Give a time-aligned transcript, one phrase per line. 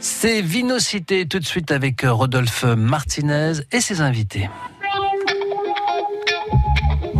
[0.00, 4.48] C'est Vinocité tout de suite avec Rodolphe Martinez et ses invités.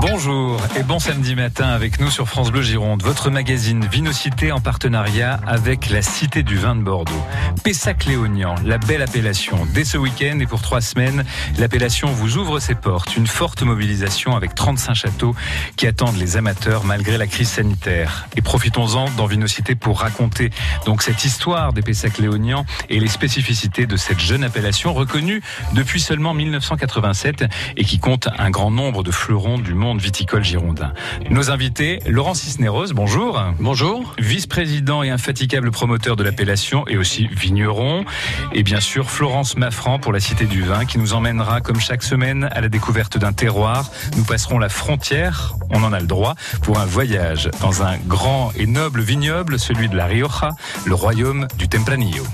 [0.01, 4.61] Bonjour et bon samedi matin avec nous sur France Bleu Gironde, votre magazine Vinocité en
[4.61, 7.21] partenariat avec la Cité du vin de Bordeaux.
[7.65, 9.67] Pessac-Léognan, la belle appellation.
[9.75, 11.25] Dès ce week-end et pour trois semaines,
[11.59, 13.17] l'appellation vous ouvre ses portes.
[13.17, 15.35] Une forte mobilisation avec 35 châteaux
[15.77, 18.29] qui attendent les amateurs malgré la crise sanitaire.
[18.37, 20.51] Et profitons-en dans Vinocité pour raconter
[20.87, 26.35] donc cette histoire des Pessac-Léognan et les spécificités de cette jeune appellation reconnue depuis seulement
[26.35, 30.93] 1987 et qui compte un grand nombre de fleurons du monde viticole girondin.
[31.31, 33.43] Nos invités, Laurent Cisneros, bonjour.
[33.59, 34.15] Bonjour.
[34.19, 38.05] Vice-président et infatigable promoteur de l'appellation et aussi vigneron.
[38.53, 42.03] Et bien sûr, Florence Maffran pour la Cité du Vin qui nous emmènera comme chaque
[42.03, 43.91] semaine à la découverte d'un terroir.
[44.17, 48.53] Nous passerons la frontière, on en a le droit, pour un voyage dans un grand
[48.57, 50.51] et noble vignoble, celui de la Rioja,
[50.85, 52.25] le royaume du Tempranillo.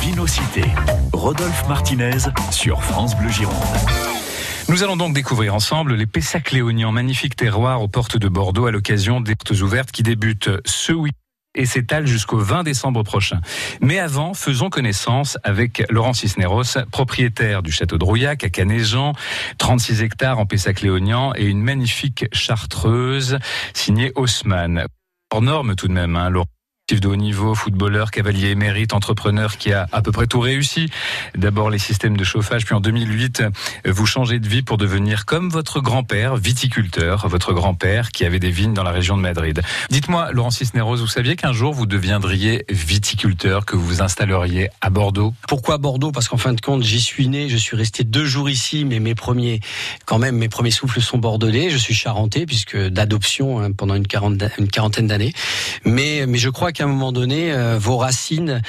[0.00, 0.64] Vinocité,
[1.12, 2.18] Rodolphe Martinez
[2.50, 4.17] sur France Bleu Gironde.
[4.68, 9.22] Nous allons donc découvrir ensemble les Pessac-Léognan, magnifique terroir aux portes de Bordeaux à l'occasion
[9.22, 11.16] des portes ouvertes qui débutent ce week-end
[11.54, 13.40] et s'étalent jusqu'au 20 décembre prochain.
[13.80, 19.14] Mais avant, faisons connaissance avec Laurent Cisneros, propriétaire du château de Rouillac à Canéjean,
[19.56, 23.38] 36 hectares en Pessac-Léognan et une magnifique chartreuse
[23.72, 24.84] signée Haussmann.
[25.32, 26.46] Hors norme tout de même, hein, Laurent
[26.96, 30.88] de haut niveau, footballeur, cavalier émérite, entrepreneur qui a à peu près tout réussi.
[31.36, 33.42] D'abord les systèmes de chauffage, puis en 2008,
[33.86, 38.50] vous changez de vie pour devenir comme votre grand-père, viticulteur, votre grand-père qui avait des
[38.50, 39.60] vignes dans la région de Madrid.
[39.90, 44.88] Dites-moi, Laurent Cisneros, vous saviez qu'un jour vous deviendriez viticulteur, que vous vous installeriez à
[44.88, 45.34] Bordeaux?
[45.46, 46.10] Pourquoi Bordeaux?
[46.10, 48.98] Parce qu'en fin de compte, j'y suis né, je suis resté deux jours ici, mais
[48.98, 49.60] mes premiers,
[50.06, 51.68] quand même, mes premiers souffles sont bordelais.
[51.68, 55.34] Je suis charentais, puisque d'adoption hein, pendant une quarantaine, une quarantaine d'années.
[55.84, 58.62] Mais, mais je crois qu'à un moment donné, euh, vos racines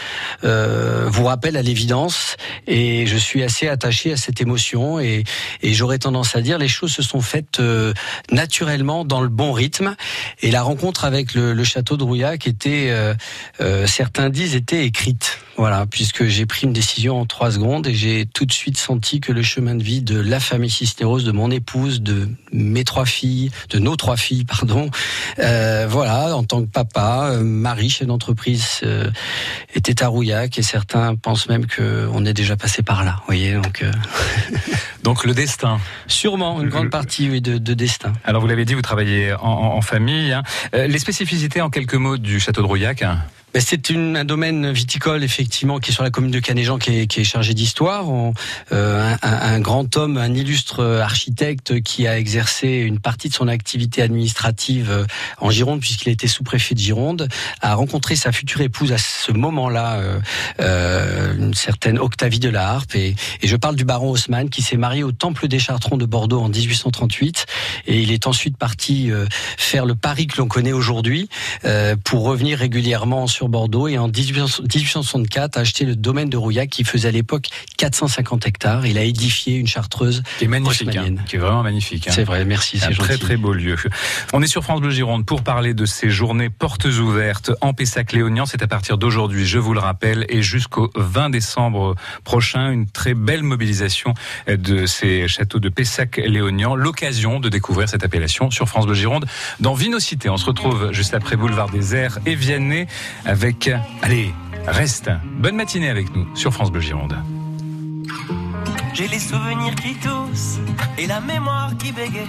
[0.44, 2.38] euh, vous rappellent à l'évidence.
[2.66, 5.00] Et je suis assez attaché à cette émotion.
[5.00, 5.24] Et,
[5.62, 7.94] j'aurais tendance à dire, les choses se sont faites euh,
[8.32, 9.96] naturellement, dans le bon rythme.
[10.42, 12.92] Et la rencontre avec le, le château de Rouillac était,
[13.86, 15.38] certains disent, était écrite.
[15.60, 19.20] Voilà, puisque j'ai pris une décision en trois secondes et j'ai tout de suite senti
[19.20, 23.06] que le chemin de vie de la famille Cisneros, de mon épouse, de mes trois
[23.06, 24.90] filles, de nos trois filles, pardon,
[25.40, 29.12] euh, voilà, en tant que papa, euh, mari, chef d'entreprise, euh,
[29.76, 33.16] était à Rouillac et certains pensent même que on est déjà passé par là.
[33.20, 33.84] Vous voyez, donc.
[35.04, 35.80] Donc le destin.
[36.08, 38.14] Sûrement une grande partie oui, de, de destin.
[38.26, 40.32] Alors vous l'avez dit, vous travaillez en, en- en famille.
[40.34, 40.44] hein.
[40.74, 43.20] Les spécificités en quelques mots du château de Rouillac hein
[43.58, 47.08] c'est une- un domaine viticole effectivement qui est sur la commune de Canéjean qui est,
[47.08, 48.06] qui est chargé d'histoire.
[48.72, 54.02] Euh, un, grand homme, un illustre architecte qui a exercé une partie de son activité
[54.02, 55.06] administrative euh,
[55.40, 57.28] en Gironde puisqu'il était sous-préfet de Gironde,
[57.62, 60.00] a rencontré sa future épouse à ce moment-là,
[60.60, 62.96] euh, une certaine Octavie de la Harpe.
[62.96, 66.06] Et, et je parle du baron Haussmann qui s'est marié au Temple des Chartrons de
[66.06, 67.46] Bordeaux en 1838
[67.88, 69.26] et il est ensuite parti euh,
[69.58, 71.30] faire le pari que l'on connaît aujourd'hui
[71.66, 76.38] euh, pour revenir régulièrement sur Bordeaux et en 1800 1864 a acheté le domaine de
[76.38, 77.48] Rouillac qui faisait à l'époque
[77.78, 78.86] 450 hectares.
[78.86, 80.24] Il a édifié une chartreuse.
[80.38, 82.08] qui est magnifique, hein, qui est vraiment magnifique.
[82.08, 82.12] hein.
[82.14, 83.20] C'est vrai, merci, Un c'est très gentil.
[83.20, 83.76] très beau lieu.
[84.34, 88.46] On est sur France Bleu Gironde pour parler de ces journées portes ouvertes en Pessac-Léognan.
[88.46, 93.14] C'est à partir d'aujourd'hui, je vous le rappelle, et jusqu'au 20 décembre prochain, une très
[93.14, 94.14] belle mobilisation
[94.48, 96.76] de ces châteaux de Pessac-Léognan.
[96.76, 99.26] L'occasion de découvrir cette appellation sur France Bleu Gironde
[99.60, 100.30] dans Vinocité.
[100.30, 102.88] On se retrouve juste après Boulevard des Airs et Vianney
[103.26, 103.70] avec,
[104.02, 104.34] allez,
[104.68, 105.10] reste.
[105.38, 107.18] Bonne matinée avec nous sur France Bleu Gironde.
[108.94, 110.60] J'ai les souvenirs qui toussent
[110.98, 112.28] et la mémoire qui bégaye.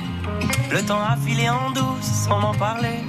[0.70, 3.00] Le temps a filé en douce sans m'en parler.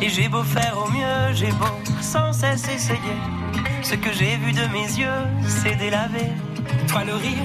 [0.00, 1.66] Et j'ai beau faire au mieux, j'ai beau
[2.00, 3.18] sans cesse essayer.
[3.82, 6.32] Ce que j'ai vu de mes yeux, c'est délavé.
[6.88, 7.44] Toi le rire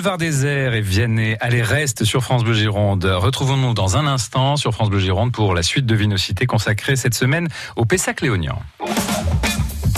[0.00, 3.04] Boulevard des Airs et Vianney, allez reste sur France Bleu Gironde.
[3.04, 7.12] Retrouvons-nous dans un instant sur France Bleu Gironde pour la suite de Vinocité consacrée cette
[7.12, 8.62] semaine au Pessac Léognan.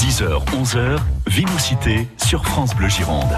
[0.01, 3.31] 10h, 11h, Vinocité sur France Bleu Gironde.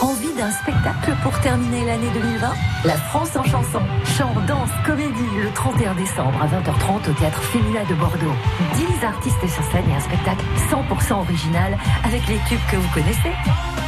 [0.00, 2.52] Envie d'un spectacle pour terminer l'année 2020
[2.84, 3.80] La France en chanson.
[4.16, 5.10] Chant, danse, comédie,
[5.42, 8.36] le 31 décembre à 20h30 au Théâtre Fémina de Bordeaux.
[8.76, 13.81] 10 artistes sur scène et un spectacle 100% original avec les tubes que vous connaissez.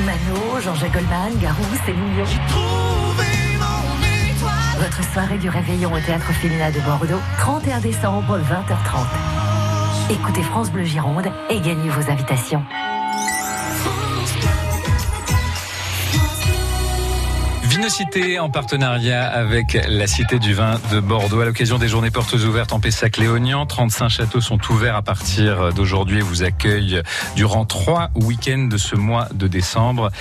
[0.00, 2.24] Mano, Jean-Jacques Goldman, Garou, Céline Dion.
[4.78, 10.10] Votre soirée du réveillon au Théâtre Fémina de Bordeaux, 31 décembre, 20h30.
[10.10, 12.64] Écoutez France Bleu Gironde et gagnez vos invitations.
[17.82, 22.34] Vinocité en partenariat avec la Cité du Vin de Bordeaux à l'occasion des journées portes
[22.34, 23.66] ouvertes en Pessac-Léognan.
[23.66, 27.02] 35 châteaux sont ouverts à partir d'aujourd'hui et vous accueillent
[27.34, 30.12] durant trois week-ends de ce mois de décembre.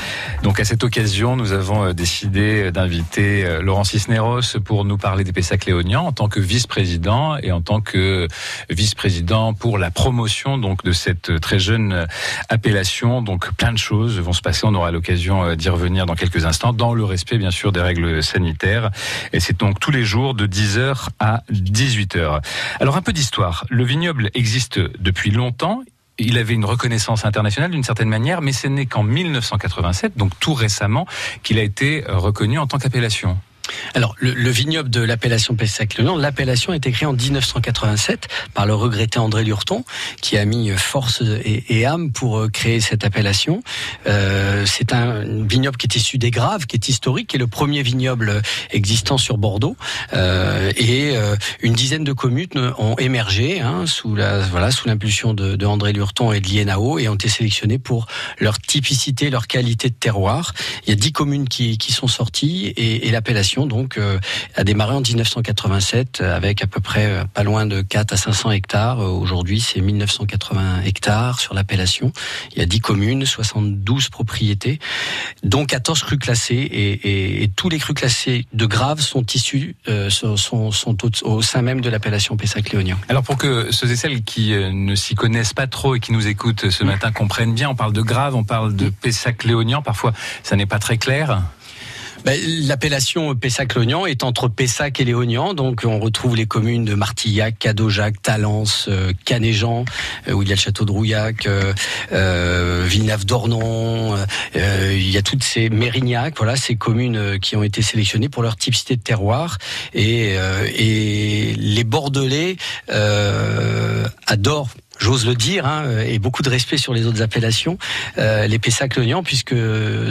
[0.42, 5.24] Donc à cette occasion, nous avons euh, décidé d'inviter euh, Laurent Cisneros pour nous parler
[5.24, 8.28] des Pessac-Léognan en tant que vice-président et en tant que
[8.72, 12.08] vice-président pour la promotion donc de cette très jeune
[12.50, 13.22] appellation.
[13.22, 14.62] Donc plein de choses vont se passer.
[14.66, 17.82] On aura l'occasion euh, d'y revenir dans quelques instants dans le respect bien sûr des
[17.82, 18.92] règles sanitaires.
[19.34, 22.42] Et c'est donc tous les jours de 10h à 18h.
[22.80, 23.66] Alors un peu d'histoire.
[23.70, 25.84] Le vignoble existe depuis longtemps.
[26.18, 30.54] Il avait une reconnaissance internationale d'une certaine manière, mais ce n'est qu'en 1987, donc tout
[30.54, 31.08] récemment,
[31.42, 33.40] qu'il a été reconnu en tant qu'appellation.
[33.94, 38.74] Alors, le, le vignoble de l'appellation Pessac-Léognan, l'appellation a été créée en 1987 par le
[38.74, 39.84] regretté André Lurton,
[40.22, 43.64] qui a mis force et, âme pour euh, créer cette appellation.
[44.08, 47.48] Euh, c'est un vignoble qui est issu des Graves, qui est historique, qui est le
[47.48, 49.76] premier vignoble existant sur Bordeaux.
[50.14, 51.16] Euh, et
[51.62, 56.32] une dizaine de communes ont émergé hein, sous la voilà sous l'impulsion de, André Lurton
[56.32, 58.08] et de l'INAO et ont été sélectionnées pour
[58.40, 60.54] leur typicité, leur qualité de terroir.
[60.86, 64.20] Il y a dix communes qui, qui sont sorties et l'appellation donc euh,
[64.56, 68.52] a démarré en 1987 avec à peu près euh, pas loin de 4 à 500
[68.52, 69.02] hectares.
[69.02, 72.12] Euh, Aujourd'hui, c'est 1980 hectares sur l'appellation.
[72.54, 74.80] Il y a 10 communes, 72 propriétés,
[75.44, 79.76] dont 14 crus classés et, et, et tous les crus classés de Graves sont issus
[79.88, 82.98] euh, sont, sont, sont au, au sein même de l'appellation Pessac-Léognan.
[83.10, 86.12] Alors pour que ceux et celles qui euh, ne s'y connaissent pas trop et qui
[86.12, 90.14] nous écoutent ce matin comprennent bien, on parle de Grave, on parle de Pessac-Léognan, parfois
[90.44, 91.42] ça n'est pas très clair.
[92.24, 97.58] Ben, L'appellation Pessac-Léognan est entre Pessac et Léognan, donc on retrouve les communes de Martillac,
[97.58, 99.86] Cadojac, Talence, euh, Canéjean,
[100.28, 101.74] euh, où il y a le château de Rouillac, euh,
[102.12, 104.18] euh, Villeneuve-d'Ornon,
[104.56, 108.56] il y a toutes ces Mérignac, voilà, ces communes qui ont été sélectionnées pour leur
[108.56, 109.58] typicité de terroir,
[109.94, 110.38] et,
[111.58, 112.58] les Bordelais
[114.28, 114.70] adorent
[115.02, 117.78] j'ose le dire, hein, et beaucoup de respect sur les autres appellations,
[118.18, 119.56] euh, les Pessac-Lognan, puisque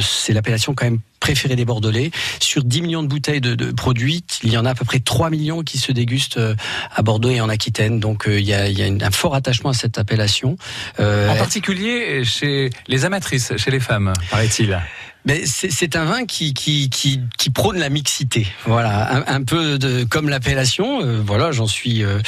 [0.00, 2.10] c'est l'appellation quand même préférée des Bordelais.
[2.40, 5.00] Sur 10 millions de bouteilles de, de, produits, il y en a à peu près
[5.00, 6.54] 3 millions qui se dégustent euh,
[6.94, 8.00] à Bordeaux et en Aquitaine.
[8.00, 10.56] Donc il y a, il y a un fort attachement à cette appellation.
[10.98, 14.80] Euh, en particulier chez les amatrices, chez les femmes, paraît-il.
[15.26, 18.46] Mais c'est un vin qui, qui, qui, qui, prône la mixité.
[18.64, 21.04] Voilà, un, peu de, comme l'appellation.
[21.04, 22.18] Euh, voilà, j'en suis euh,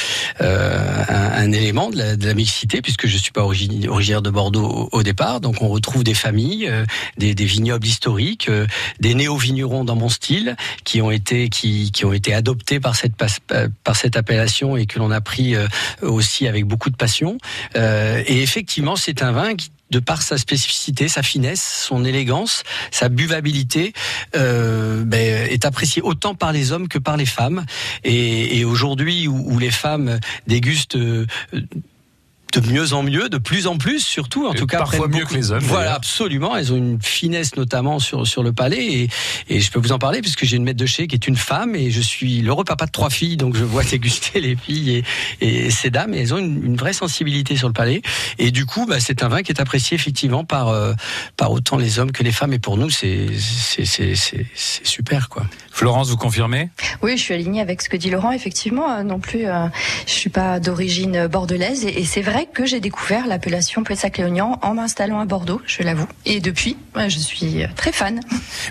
[0.41, 4.29] euh, un, un, élément de la, de la, mixité puisque je suis pas originaire de
[4.29, 5.41] Bordeaux au, au, départ.
[5.41, 6.85] Donc on retrouve des familles, euh,
[7.17, 8.67] des, des, vignobles historiques, euh,
[8.99, 13.13] des néo-vignerons dans mon style qui ont été qui, qui ont été adoptés par cette
[13.83, 15.55] par cette appellation et que l'on a pris
[16.01, 17.37] aussi avec beaucoup de passion.
[17.75, 23.09] et effectivement, c'est un vin qui de par sa spécificité, sa finesse, son élégance, sa
[23.09, 23.93] buvabilité,
[24.35, 27.65] euh, ben, est apprécié autant par les hommes que par les femmes.
[28.03, 31.27] Et, aujourd'hui, où, où, les femmes dégustent euh,
[32.59, 35.25] de mieux en mieux, de plus en plus surtout, en et tout cas parfois mieux
[35.25, 35.63] que les hommes.
[35.63, 36.55] Voilà, absolument.
[36.55, 39.09] Elles ont une finesse notamment sur sur le palais et,
[39.49, 41.35] et je peux vous en parler puisque j'ai une maître de chez qui est une
[41.35, 45.03] femme et je suis l'heureux papa de trois filles, donc je vois déguster les filles
[45.41, 46.13] et, et ces dames.
[46.13, 48.01] Et elles ont une, une, vraie sensibilité sur le palais
[48.39, 50.93] et du coup, bah, c'est un vin qui est apprécié effectivement par euh,
[51.37, 54.45] par autant les hommes que les femmes et pour nous, c'est c'est c'est
[54.83, 55.43] super quoi.
[55.71, 56.69] Florence, vous confirmez?
[57.01, 58.31] Oui, je suis alignée avec ce que dit Laurent.
[58.31, 59.67] Effectivement, euh, non plus, euh,
[60.05, 64.73] je suis pas d'origine bordelaise et, et c'est vrai que j'ai découvert l'appellation Pessac-Léognan en
[64.73, 66.07] m'installant à Bordeaux, je l'avoue.
[66.25, 68.19] Et depuis, je suis très fan.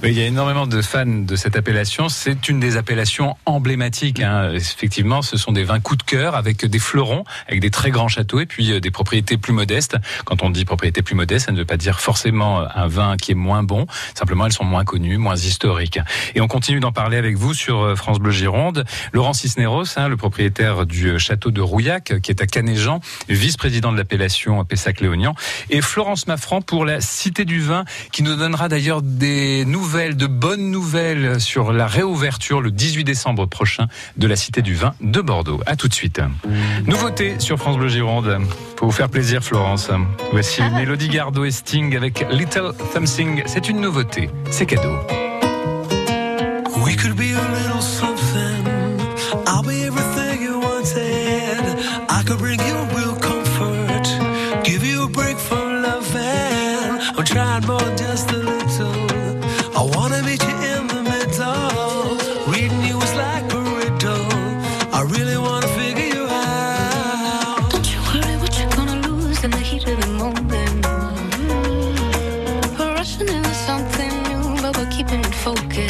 [0.02, 2.09] Il y a énormément de fans de cette appellation.
[2.09, 4.21] C'est une des appellations emblématiques.
[4.21, 4.52] Hein.
[4.55, 8.09] Effectivement, ce sont des vins coup de cœur avec des fleurons, avec des très grands
[8.09, 9.97] châteaux et puis des propriétés plus modestes.
[10.25, 13.33] Quand on dit propriété plus modeste, ça ne veut pas dire forcément un vin qui
[13.33, 13.87] est moins bon.
[14.14, 15.99] Simplement, elles sont moins connues, moins historiques.
[16.35, 18.85] Et on continue d'en parler avec vous sur France Bleu Gironde.
[19.12, 23.00] Laurent Cisneros, hein, le propriétaire du château de Rouillac, qui est à Canéjean,
[23.62, 25.35] vice-président de l'appellation Pessac-Léognan,
[25.71, 30.26] et Florence Maffran pour la Cité du Vin, qui nous donnera d'ailleurs des nouvelles, de
[30.26, 35.21] bonnes nouvelles sur la réouverture le 18 décembre prochain de la Cité du Vin de
[35.21, 35.61] Bordeaux.
[35.66, 36.21] À tout de suite.
[36.87, 38.37] Nouveauté sur France Bleu Gironde.
[38.76, 39.90] Pour vous faire plaisir, Florence.
[40.33, 40.71] Voici ah.
[40.71, 43.45] Mélodie Gardot et Sting avec Little Something.
[43.47, 44.28] C'est une nouveauté.
[44.50, 44.97] C'est cadeau.
[46.85, 48.22] We could be a little something.
[75.43, 75.82] focus.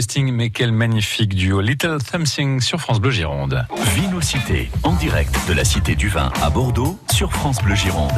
[0.00, 1.60] Sting, mais quel magnifique duo.
[1.60, 3.66] Little Something sur France Bleu Gironde.
[3.96, 8.12] Vinocité, en direct de la Cité du Vin à Bordeaux sur France Bleu Gironde.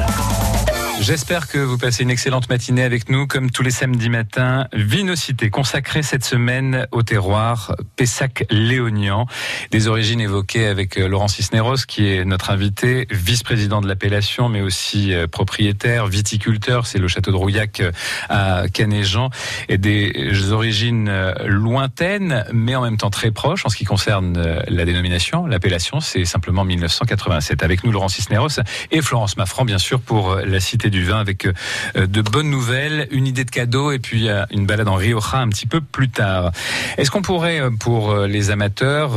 [0.99, 4.67] J'espère que vous passez une excellente matinée avec nous, comme tous les samedis matins.
[4.73, 9.27] Vinocité, consacrée cette semaine au terroir Pessac-Léognan.
[9.71, 14.63] Des origines évoquées avec euh, Laurent Cisneros, qui est notre invité, vice-président de l'appellation, mais
[14.63, 16.87] aussi euh, propriétaire, viticulteur.
[16.87, 17.93] C'est le château de Rouillac euh,
[18.31, 19.29] à Canéjean.
[19.69, 21.11] Et des origines
[21.45, 25.47] lointaines, mais en même temps très proches en ce qui concerne la dénomination.
[25.47, 27.63] L'appellation, c'est simplement 1987.
[27.63, 28.61] Avec nous, Laurent Cisneros
[28.91, 33.09] et Florence Maffran, bien sûr, pour la cité du vin avec euh, de bonnes nouvelles,
[33.11, 36.09] une idée de cadeau et puis euh, une balade en Rioja un petit peu plus
[36.09, 36.53] tard.
[36.97, 39.13] Est-ce qu'on pourrait, euh, pour les amateurs,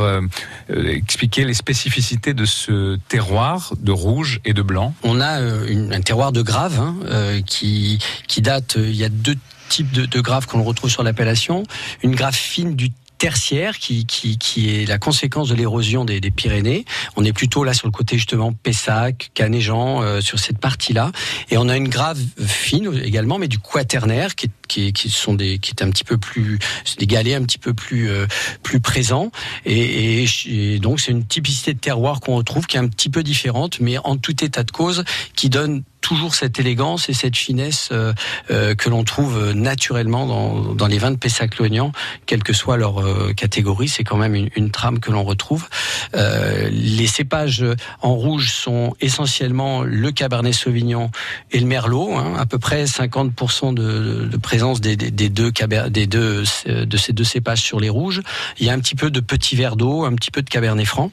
[0.68, 4.94] expliquer les spécificités de ce terroir de rouge et de blanc?
[5.02, 9.36] On a un terroir de grave hein, qui, qui date, il y a deux
[9.68, 11.62] types de, de graves qu'on retrouve sur l'appellation.
[12.02, 16.30] Une grave fine du tertiaire qui, qui, qui est la conséquence de l'érosion des, des,
[16.30, 16.86] Pyrénées.
[17.16, 21.12] On est plutôt là sur le côté justement Pessac, Canéjean, euh, sur cette partie-là.
[21.50, 25.58] Et on a une grave fine également, mais du quaternaire qui, qui, qui sont des
[25.58, 26.58] qui est un petit peu plus
[26.98, 28.26] des galets un petit peu plus euh,
[28.62, 29.30] plus présents.
[29.66, 33.22] Et, et, donc c'est une typicité de terroir qu'on retrouve qui est un petit peu
[33.22, 35.04] différente, mais en tout état de cause
[35.36, 38.12] qui donne toujours cette élégance et cette finesse euh,
[38.50, 41.92] euh, que l'on trouve naturellement dans, dans, les vins de Pessac-Lognan,
[42.26, 43.88] quelle que soit leur euh, catégorie.
[43.88, 45.68] C'est quand même une, une, trame que l'on retrouve.
[46.12, 47.64] Les cépages
[48.02, 51.10] en rouge sont essentiellement le Cabernet Sauvignon
[51.50, 55.50] et le Merlot, hein, à peu près 50% de, de, présence des, des, des deux
[55.88, 58.22] des deux de ces deux cépages sur les rouges.
[58.58, 60.86] Il y a un petit peu de petit verre d'eau, un petit peu de Cabernet
[60.86, 61.10] Franc.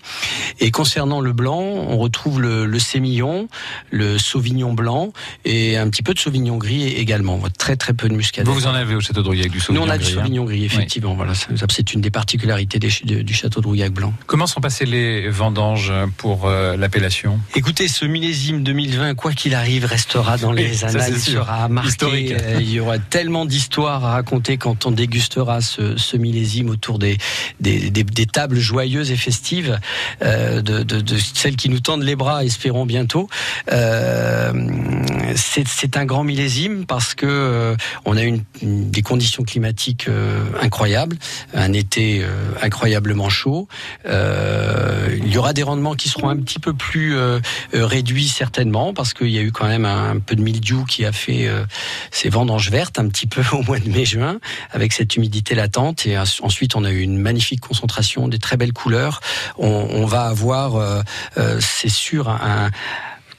[0.59, 3.47] Et concernant le blanc, on retrouve le, le Sémillon,
[3.91, 5.11] le Sauvignon blanc
[5.43, 7.41] et un petit peu de Sauvignon gris également.
[7.57, 8.49] Très très peu de muscadet.
[8.49, 10.13] Vous, vous en avez au château de Rouillac du Sauvignon Nous on a gris, du
[10.13, 11.11] Sauvignon gris, effectivement.
[11.11, 11.17] Oui.
[11.17, 11.33] Voilà,
[11.69, 14.13] c'est une des particularités des, du château de Rouillac blanc.
[14.27, 17.39] Comment sont passées les vendanges pour euh, l'appellation?
[17.55, 21.89] Écoutez, ce millésime 2020, quoi qu'il arrive, restera dans les annales, il sera marqué.
[21.89, 22.31] Historique.
[22.31, 26.99] Euh, il y aura tellement d'histoires à raconter quand on dégustera ce, ce millésime autour
[26.99, 27.17] des,
[27.59, 29.79] des, des, des, tables joyeuses et festives,
[30.21, 33.29] euh, de, de, de, celles qui nous tendent les bras, espérons bientôt.
[33.71, 34.53] Euh,
[35.35, 40.43] c'est un grand millésime parce que euh, on a une, une, des conditions climatiques euh,
[40.61, 41.17] incroyables,
[41.53, 43.67] un été euh, incroyablement chaud.
[44.05, 47.15] il y aura des rendements qui seront un petit peu plus
[47.73, 51.11] réduits certainement parce qu'il y a eu quand même un, peu de mildiou qui a
[51.11, 51.49] fait
[52.11, 54.39] ces vendanges vertes un petit peu au mois de mai-juin
[54.71, 58.73] avec cette humidité latente et ensuite on a eu une magnifique concentration, des très belles
[58.73, 59.21] couleurs.
[59.57, 61.03] On va avoir,
[61.59, 62.69] c'est sûr, un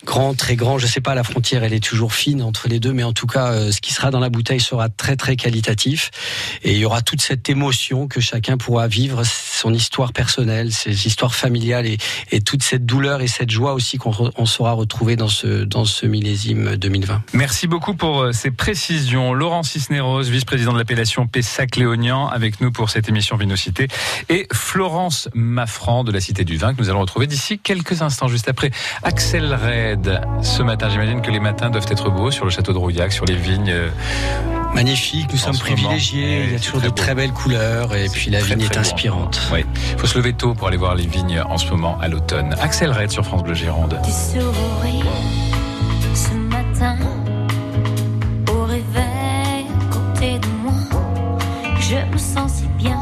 [0.04, 0.78] grand, très grand.
[0.78, 3.26] Je sais pas, la frontière, elle est toujours fine entre les deux, mais en tout
[3.26, 6.11] cas, euh, ce qui sera dans la bouteille sera très, très qualitatif.
[6.62, 11.06] Et il y aura toute cette émotion que chacun pourra vivre, son histoire personnelle, ses
[11.06, 11.98] histoires familiales et,
[12.40, 16.76] toute cette douleur et cette joie aussi qu'on saura retrouver dans ce, dans ce millésime
[16.76, 17.22] 2020.
[17.32, 19.34] Merci beaucoup pour euh, ces précisions.
[19.34, 23.88] Laurent Cisneros, vice-président de l'appellation Pessac-Léognan, avec nous pour cette émission Vinocité.
[24.28, 28.28] Et Florence Maffran de la Cité du Vin, que nous allons retrouver d'ici quelques instants,
[28.28, 28.70] juste après
[29.02, 29.58] Axel
[30.42, 30.88] Ce matin.
[30.88, 33.74] J'imagine que les matins doivent être beaux sur le château de Rouillac, sur les vignes.
[34.74, 36.44] Magnifique, nous sommes privilégiés.
[36.44, 39.40] Il y a toujours de très belles couleurs et puis la vigne est inspirante.
[39.53, 42.09] Oui, il faut se lever tôt pour aller voir les vignes en ce moment à
[42.09, 42.55] l'automne.
[42.61, 43.98] Axel Red sur France Bleu Gironde.
[46.14, 46.96] ce matin
[48.51, 51.38] au réveil à côté de moi,
[51.81, 52.98] je me sens si bien,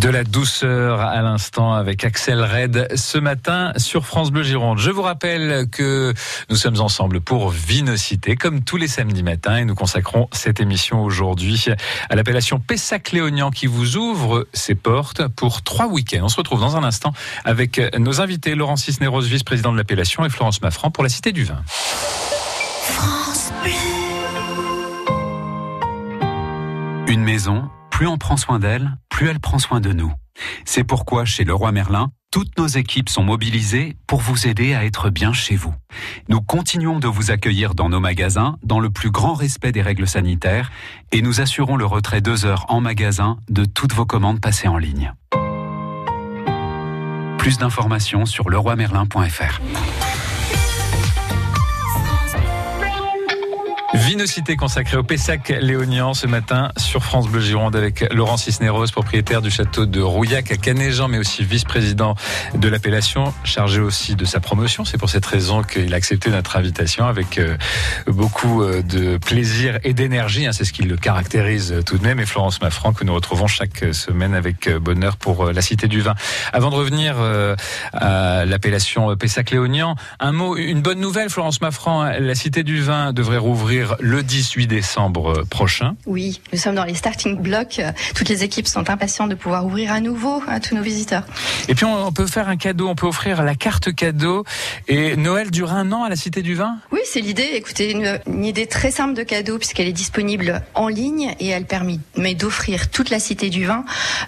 [0.00, 4.78] De la douceur à l'instant avec Axel Red ce matin sur France Bleu Gironde.
[4.78, 6.14] Je vous rappelle que
[6.48, 11.02] nous sommes ensemble pour Vinocité comme tous les samedis matins et nous consacrons cette émission
[11.02, 11.66] aujourd'hui
[12.10, 16.20] à l'appellation Pessac-Léognan qui vous ouvre ses portes pour trois week-ends.
[16.22, 17.12] On se retrouve dans un instant
[17.44, 21.42] avec nos invités Laurent Cisneros, vice-président de l'appellation et Florence Maffran pour la Cité du
[21.42, 21.60] Vin.
[22.82, 23.72] France Bleu.
[27.08, 30.12] Une maison, plus on prend soin d'elle, plus elle prend soin de nous.
[30.64, 35.08] C'est pourquoi chez Leroy Merlin, toutes nos équipes sont mobilisées pour vous aider à être
[35.08, 35.74] bien chez vous.
[36.28, 40.06] Nous continuons de vous accueillir dans nos magasins dans le plus grand respect des règles
[40.06, 40.70] sanitaires
[41.10, 44.76] et nous assurons le retrait deux heures en magasin de toutes vos commandes passées en
[44.76, 45.14] ligne.
[47.38, 49.60] Plus d'informations sur leroymerlin.fr.
[53.94, 59.40] Vinocité consacrée au Pessac Léognan ce matin sur France Bleu Gironde avec Laurent Cisneros, propriétaire
[59.40, 62.14] du château de Rouillac à Canéjean, mais aussi vice-président
[62.54, 64.84] de l'appellation, chargé aussi de sa promotion.
[64.84, 67.56] C'est pour cette raison qu'il a accepté notre invitation avec euh,
[68.06, 70.46] beaucoup euh, de plaisir et d'énergie.
[70.46, 70.52] hein.
[70.52, 72.20] C'est ce qui le caractérise tout de même.
[72.20, 76.02] Et Florence Maffran que nous retrouvons chaque semaine avec euh, bonheur pour la Cité du
[76.02, 76.14] Vin.
[76.52, 77.56] Avant de revenir euh,
[77.94, 82.02] à l'appellation Pessac Léognan, un mot, une bonne nouvelle, Florence Maffran.
[82.02, 82.20] hein.
[82.20, 85.96] La Cité du Vin devrait rouvrir le 18 décembre prochain.
[86.06, 87.80] Oui, nous sommes dans les starting blocks.
[88.14, 91.24] Toutes les équipes sont impatientes de pouvoir ouvrir à nouveau à tous nos visiteurs.
[91.68, 94.44] Et puis on, peut faire un cadeau, on peut offrir la carte cadeau.
[94.88, 96.78] Et Noël dure un an à la Cité du Vin?
[96.92, 97.50] Oui, c'est l'idée.
[97.54, 101.64] Écoutez, une, une idée très simple de cadeau puisqu'elle est disponible en ligne et elle
[101.64, 101.98] permet
[102.34, 103.84] d'offrir toute la cité du vin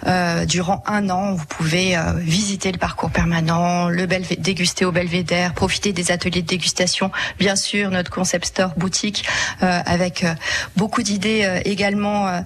[0.07, 1.33] euh, durant un an.
[1.33, 6.47] Vous pouvez euh, visiter le parcours permanent, le déguster au Belvédère, profiter des ateliers de
[6.47, 9.25] dégustation, bien sûr notre concept store boutique
[9.61, 10.33] avec euh,
[10.77, 12.39] beaucoup d'idées euh, également euh,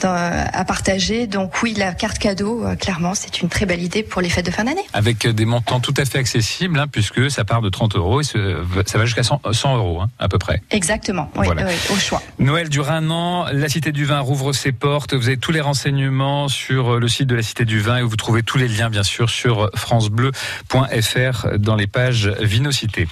[0.00, 0.14] dans-
[0.52, 1.26] à partager.
[1.26, 4.46] Donc oui, la carte cadeau, euh, clairement, c'est une très belle idée pour les fêtes
[4.46, 4.84] de fin d'année.
[4.92, 8.24] avec des montants tout à fait accessibles, hein, puisque ça part de 30 euros et
[8.24, 10.60] ça va jusqu'à 100, 100 euros hein, à peu près.
[10.70, 11.66] Exactement, oui, Voilà.
[11.66, 12.22] oui, au choix.
[12.38, 15.14] Noël dure un an, la Cité du Vin rouvre ses portes.
[15.14, 18.16] Vous avez tous les renseignements sur le site de la Cité du Vin et vous
[18.16, 23.08] trouvez tous les liens bien sûr sur francebleu.fr dans les pages Vinocité.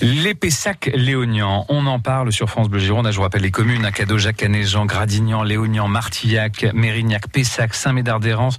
[0.00, 3.10] Les Pessac Léognan, on en parle sur France Bleu Gironde.
[3.10, 8.20] Je vous rappelle les communes, un cadeau Jacques Canéjean, Gradignan, Léognan, Martillac, Mérignac, Pessac, Saint-Médard
[8.20, 8.58] d'Hérence,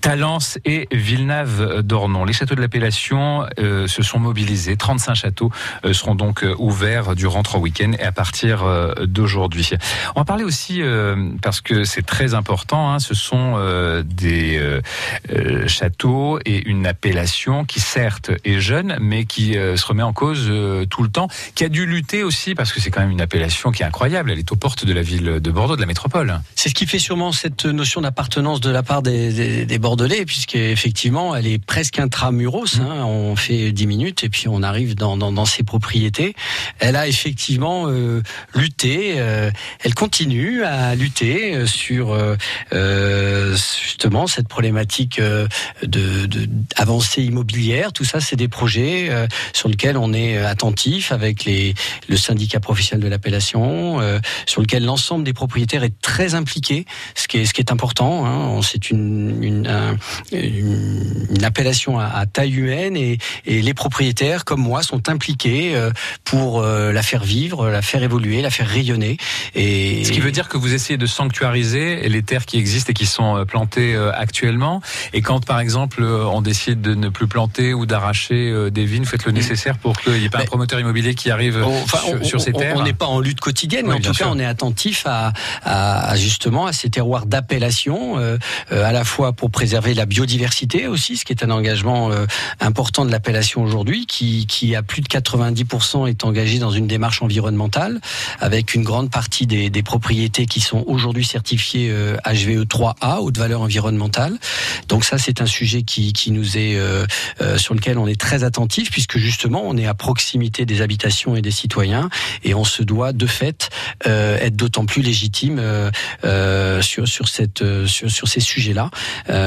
[0.00, 2.24] Talence et Villeneuve d'Ornon.
[2.24, 4.76] Les châteaux de l'appellation euh, se sont mobilisés.
[4.76, 5.50] 35 châteaux
[5.84, 8.64] euh, seront donc euh, ouverts durant trois week-ends et à partir
[9.02, 9.70] d'aujourd'hui.
[10.14, 10.82] On va parler aussi,
[11.42, 13.56] parce que c'est très important, hein, ce sont
[14.04, 14.80] des
[15.66, 20.50] châteaux et une appellation qui certes est jeune, mais qui se remet en cause
[20.90, 23.55] tout le temps, qui a dû lutter aussi, parce que c'est quand même une appellation
[23.72, 26.40] qui est incroyable, elle est aux portes de la ville de Bordeaux, de la métropole.
[26.54, 30.24] C'est ce qui fait sûrement cette notion d'appartenance de la part des, des, des Bordelais,
[30.24, 32.78] puisqu'effectivement, elle est presque intramuros.
[32.80, 36.34] Hein, on fait 10 minutes et puis on arrive dans, dans, dans ses propriétés.
[36.78, 38.22] Elle a effectivement euh,
[38.54, 39.50] lutté, euh,
[39.82, 45.46] elle continue à lutter euh, sur euh, justement cette problématique de,
[46.26, 47.92] de avancée immobilière.
[47.92, 49.10] Tout ça, c'est des projets
[49.52, 51.74] sur lesquels on est attentif avec les,
[52.08, 57.28] le syndicat professionnel de l'appellation, euh, sur lequel l'ensemble des propriétaires est très impliqué, ce
[57.28, 58.26] qui est, ce qui est important.
[58.26, 58.60] Hein.
[58.62, 59.96] C'est une, une, un-
[60.32, 65.90] une, appellation à, à taille humaine et, et les propriétaires, comme moi, sont impliqués euh,
[66.24, 69.16] pour euh, la faire vivre, la faire évoluer, la faire rayonner.
[69.54, 72.94] Et Ce qui veut dire que vous essayez de sanctuariser les terres qui existent et
[72.94, 74.80] qui sont plantées actuellement.
[75.12, 79.24] Et quand, par exemple, on décide de ne plus planter ou d'arracher des vignes, faites
[79.24, 82.24] le nécessaire pour qu'il n'y ait pas un promoteur immobilier qui arrive On- sur, on-
[82.24, 82.74] sur ces on- terres.
[82.76, 85.32] On n'est pas en lutte quotidienne, mais en tout cas, on est attentif à,
[85.64, 88.38] à- à justement à ces terroirs d'appellation, euh,
[88.72, 92.26] euh, à la fois pour préserver la biodiversité aussi, ce qui est un engagement euh,
[92.60, 97.22] important de l'appellation aujourd'hui, qui, qui à plus de 90% est engagé dans une démarche
[97.22, 98.00] environnementale,
[98.40, 101.90] avec une grande partie des, des propriétés qui sont aujourd'hui certifiées
[102.24, 104.38] HVE 3A, haute valeur environnementale.
[104.88, 106.78] Donc ça, c'est un sujet qui, qui nous est
[107.56, 111.42] sur lequel on est très attentif, puisque justement, on est à proximité des habitations et
[111.42, 112.08] des citoyens,
[112.44, 113.70] et on se doit de fait
[114.06, 115.90] euh, être d'autant plus légitime euh,
[116.24, 118.90] euh, sur sur ces sujets-là.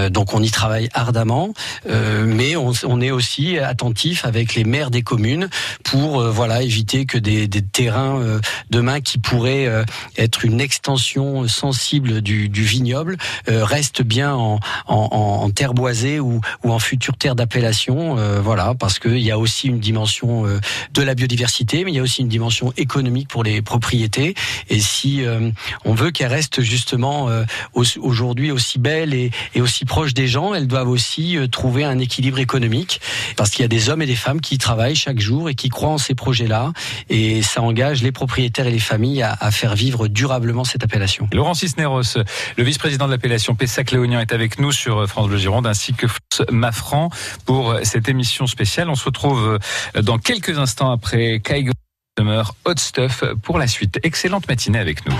[0.10, 1.54] Donc on y travaille ardemment,
[1.86, 5.50] mais on, est aussi attentif avec les maires des communes
[5.84, 9.68] pour voilà éviter que des, terrains demain qui pourraient
[10.18, 16.72] être une extension sensible du, vignoble restent bien en, en, en- terre boisée ou, ou
[16.72, 18.16] en future terre d'appellation.
[18.42, 20.46] voilà, parce qu'il y a aussi une dimension
[20.94, 24.36] de la biodiversité, mais il y a aussi une dimension économique pour les propriétaires propriété.
[24.70, 25.52] Et si euh,
[25.86, 27.44] on veut qu'elles restent justement euh,
[27.74, 31.98] au- aujourd'hui aussi belles et, aussi proches des gens, elles doivent aussi euh, trouver un
[31.98, 33.00] équilibre économique
[33.38, 35.70] parce qu'il y a des hommes et des femmes qui travaillent chaque jour et qui
[35.70, 36.74] croient en ces projets-là.
[37.10, 41.28] Et ça engage les propriétaires et les familles à, faire vivre durablement cette appellation.
[41.34, 42.18] Laurent Cisneros,
[42.58, 46.06] le vice-président de l'appellation Pessac-Léognan est avec nous sur France Bleu Gironde ainsi que
[46.52, 47.10] Mafran
[47.46, 48.90] pour cette émission spéciale.
[48.90, 49.58] On se retrouve
[50.00, 51.72] dans quelques instants après Kaigo
[52.66, 54.00] Hot Stuff pour la suite.
[54.04, 55.16] Excellente matinée avec nous.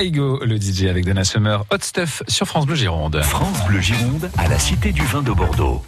[0.00, 3.20] Kaigo, le DJ avec Donna Summer, Hot Stuff sur France Bleu Gironde.
[3.20, 5.82] France Bleu Gironde à la Cité du Vin de Bordeaux.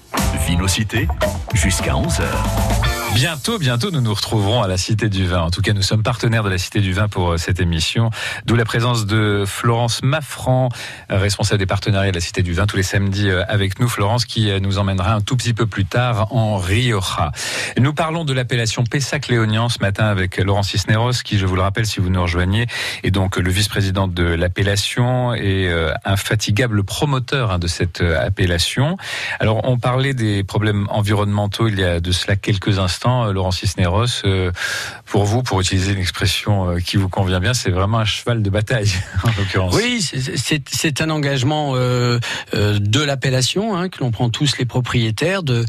[0.47, 1.09] Vinocité
[1.55, 2.21] jusqu'à 11h.
[3.15, 5.43] Bientôt, bientôt, nous nous retrouverons à la Cité du Vin.
[5.43, 8.11] En tout cas, nous sommes partenaires de la Cité du Vin pour euh, cette émission.
[8.47, 10.71] D'où la présence de Florence Maffran,
[11.11, 13.89] euh, responsable des partenariats de la Cité du Vin, tous les samedis euh, avec nous.
[13.89, 17.33] Florence qui nous emmènera un tout petit peu plus tard en Rioja.
[17.79, 21.85] Nous parlons de l'appellation Pessac-Léognan ce matin avec Laurent Cisneros, qui, je vous le rappelle,
[21.85, 22.67] si vous nous rejoignez,
[23.03, 25.71] est donc le vice-président de l'appellation et
[26.05, 28.97] infatigable promoteur hein, de cette appellation.
[29.39, 33.02] Alors, on parlait des problèmes environnementaux il y a de cela quelques instants.
[33.07, 34.53] Euh, Laurent Cisneros, euh,
[35.07, 38.43] pour vous, pour utiliser une expression euh, qui vous convient bien, c'est vraiment un cheval
[38.43, 38.91] de bataille,
[39.25, 39.75] en l'occurrence.
[39.75, 45.65] Oui, c'est- un engagement de l'appellation hein, que l'on prend tous les propriétaires de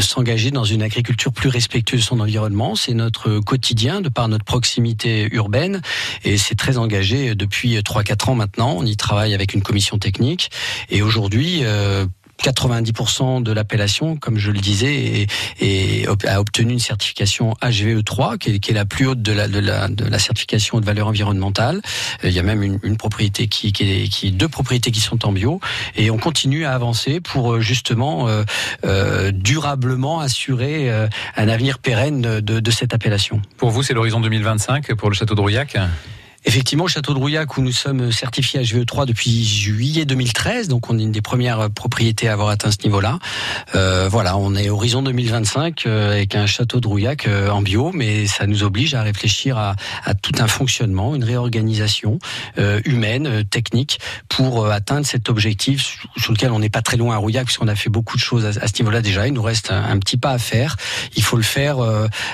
[0.00, 2.74] s'engager dans une agriculture plus respectueuse de son environnement.
[2.76, 5.80] C'est notre quotidien de par notre proximité urbaine
[6.24, 8.74] et c'est très engagé depuis 3-4 ans maintenant.
[8.76, 10.50] On y travaille avec une commission technique
[10.90, 11.60] et aujourd'hui.
[11.64, 12.06] euh,
[12.42, 15.26] 90% de l'appellation, comme je le disais,
[15.60, 19.48] et, a obtenu une certification HVE3, qui est, qui est, la plus haute de la,
[19.48, 21.80] de la, de la certification de valeur environnementale.
[22.22, 25.26] Il y a même une, une propriété qui, qui, est, qui deux propriétés qui sont
[25.26, 25.60] en bio,
[25.96, 28.44] et on continue à avancer pour justement euh,
[28.84, 33.40] euh, durablement assurer euh, un avenir pérenne de, de cette appellation.
[33.56, 35.76] Pour vous, c'est l'horizon 2025 pour le château de Rouillac?
[36.48, 40.98] Effectivement, au château de Rouillac, où nous sommes certifiés HVE3 depuis juillet 2013, donc on
[40.98, 43.18] est une des premières propriétés à avoir atteint ce niveau-là.
[43.74, 47.90] Euh, voilà, on est horizon 2025 euh, avec un château de Rouillac euh, en bio,
[47.92, 52.18] mais ça nous oblige à réfléchir à, à tout un fonctionnement, une réorganisation
[52.56, 57.14] euh, humaine, euh, technique, pour atteindre cet objectif sur lequel on n'est pas très loin
[57.14, 59.26] à Rouillac, puisqu'on a fait beaucoup de choses à, ce niveau-là déjà.
[59.26, 60.78] Il nous reste un, petit pas à faire.
[61.14, 61.76] Il faut le faire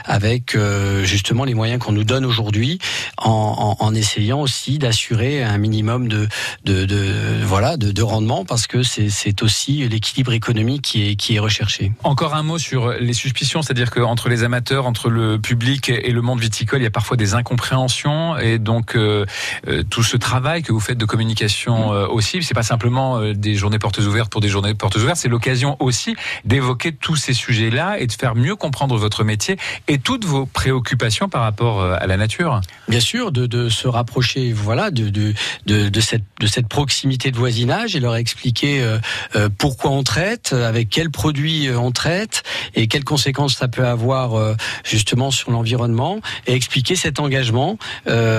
[0.04, 0.56] avec
[1.02, 2.78] justement les moyens qu'on nous donne aujourd'hui,
[3.18, 6.28] en, en, en essayant aussi d'assurer un minimum de,
[6.64, 11.36] de, de voilà de, de, rendement parce que c'est aussi l'équilibre économique qui est, qui
[11.36, 11.92] est recherché.
[12.04, 16.20] Encore un mot sur les suspicions, c'est-à-dire qu'entre les amateurs, entre le public et le
[16.20, 19.24] monde viticole, il y a parfois des incompréhensions et donc euh,
[19.68, 23.32] euh tout ce travail que vous faites de communication euh, aussi, c'est pas simplement euh,
[23.32, 26.14] des journées portes ouvertes pour des journées portes ouvertes, c'est l'occasion aussi
[26.44, 29.56] d'évoquer tous ces sujets-là et de faire mieux comprendre votre métier
[29.88, 32.60] et toutes vos préoccupations par rapport à la nature.
[32.88, 35.34] Bien sûr, de, de se rapprocher voilà de, de,
[35.66, 38.98] de, cette, de cette proximité de voisinage et leur expliquer euh,
[39.36, 42.42] euh, pourquoi on traite, avec quels produits euh, on traite
[42.74, 47.78] et quelles conséquences ça peut avoir justement sur l'environnement et expliquer cet engagement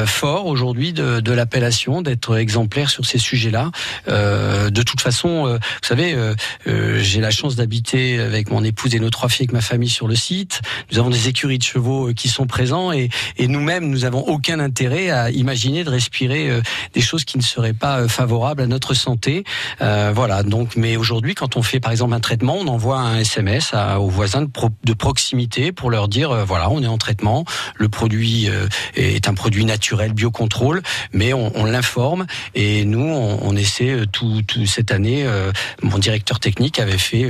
[0.05, 3.71] fort aujourd'hui de, de l'appellation d'être exemplaire sur ces sujets-là.
[4.08, 6.15] De toute façon, vous savez,
[6.65, 10.08] j'ai la chance d'habiter avec mon épouse et nos trois filles avec ma famille sur
[10.08, 10.62] le site.
[10.91, 14.60] Nous avons des écuries de chevaux qui sont présents et, et nous-mêmes, nous avons aucun
[14.60, 16.62] intérêt à imaginer de respirer euh,
[16.93, 19.43] des choses qui ne seraient pas euh, favorables à notre santé.
[19.82, 20.43] Euh, voilà.
[20.43, 24.10] Donc, mais aujourd'hui, quand on fait par exemple un traitement, on envoie un SMS aux
[24.10, 27.45] voisins de, pro, de, proximité pour leur dire voilà, on est en traitement,
[27.76, 28.48] le produit
[28.95, 35.28] est un produit naturel, biocontrôle, mais on, l'informe et nous, on, essaie tout, cette année.
[35.82, 37.30] mon directeur technique avait fait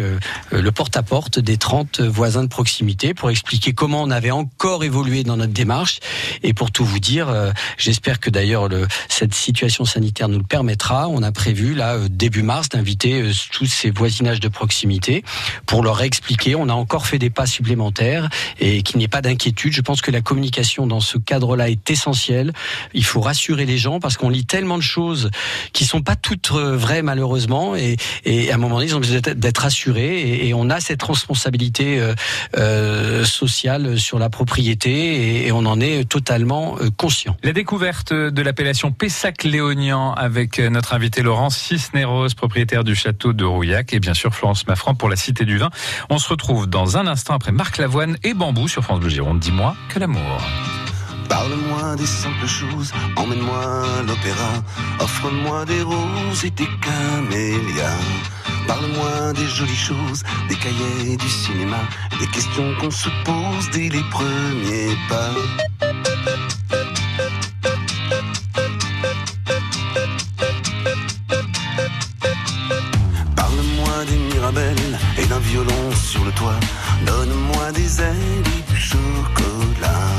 [0.51, 5.23] le porte-à-porte -porte des 30 voisins de proximité pour expliquer comment on avait encore évolué
[5.23, 5.99] dans notre démarche
[6.43, 7.27] et pour tout vous dire,
[7.95, 8.67] j'espère que d'ailleurs
[9.07, 11.07] cette situation sanitaire nous le permettra.
[11.07, 15.23] On a prévu là euh, début mars d'inviter euh, tous ces voisinages de proximité
[15.65, 16.55] pour leur expliquer.
[16.55, 18.29] On a encore fait des pas supplémentaires
[18.59, 19.71] et qu'il n'y ait pas d'inquiétude.
[19.71, 22.51] Je pense que la communication dans ce cadre-là est essentielle.
[22.93, 25.31] Il faut rassurer les gens parce qu'on lit tellement de choses
[25.71, 28.99] qui sont pas toutes euh, vraies malheureusement et, et à un moment donné ils ont
[28.99, 32.13] besoin d'être rassurés et, on a cette responsabilité euh,
[32.57, 37.37] euh, sociale sur la propriété et, et, on en est totalement conscient.
[37.43, 43.93] La découverte de l'appellation Pessac-Léognan avec notre invité Laurence Cisneros, propriétaire du château de Rouillac
[43.93, 45.69] et bien sûr Florence Maffran pour la Cité du Vin.
[46.09, 49.11] On se retrouve dans un instant après Marc Lavoine et Bambou sur France Bleu.
[49.35, 50.41] Dis-moi que l'amour.
[51.29, 54.63] Parle-moi des simples choses, emmène-moi à l'opéra,
[54.99, 57.99] offre-moi des roses et des camélias.
[58.65, 61.81] Parle-moi des jolies choses, des cahiers du cinéma,
[62.19, 66.54] des questions qu'on se pose dès les premiers pas.
[75.39, 76.59] Violon sur le toit.
[77.05, 80.09] Donne-moi des ailes et du chocolat.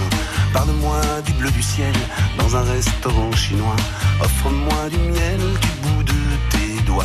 [0.52, 1.94] Parle-moi du bleu du ciel
[2.38, 3.76] dans un restaurant chinois.
[4.20, 6.12] Offre-moi du miel du bout de
[6.50, 7.04] tes doigts.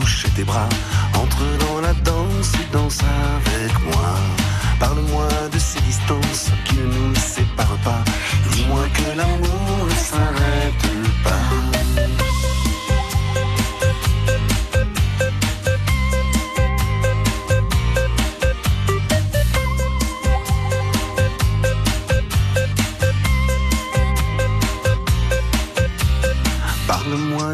[0.00, 0.68] Bouche et tes bras.
[1.14, 2.98] Entre dans la danse et danse
[3.36, 4.14] avec moi.
[4.78, 8.02] Parle-moi de ces distances qui ne nous séparent pas.
[8.52, 10.86] Dis-moi que l'amour ne s'arrête
[11.24, 11.59] pas.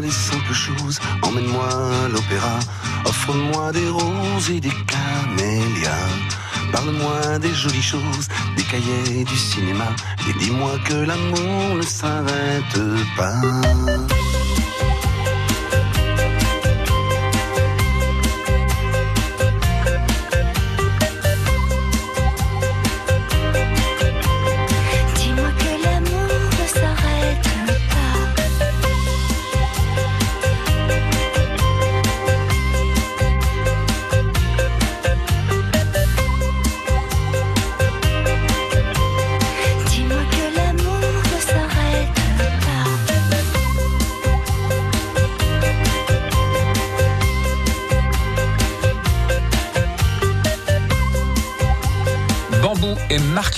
[0.01, 1.67] Des simples choses, emmène-moi
[2.05, 2.59] à l'opéra,
[3.05, 5.89] offre-moi des roses et des camélias.
[6.71, 9.87] Parle-moi des jolies choses, des cahiers du cinéma,
[10.29, 12.79] et dis-moi que l'amour ne s'arrête
[13.17, 13.33] pas.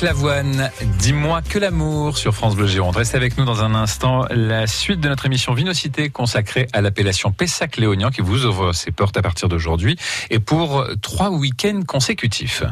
[0.02, 0.72] Lavoine.
[1.00, 2.96] Dis-moi que l'amour sur France Bleu Gironde.
[2.96, 4.26] Restez avec nous dans un instant.
[4.30, 9.18] La suite de notre émission Vinocité consacrée à l'appellation Pessac-Léognan qui vous ouvre ses portes
[9.18, 9.98] à partir d'aujourd'hui
[10.30, 12.64] et pour trois week-ends consécutifs.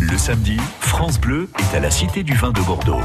[0.00, 3.00] Le samedi, France Bleu est à la Cité du Vin de Bordeaux.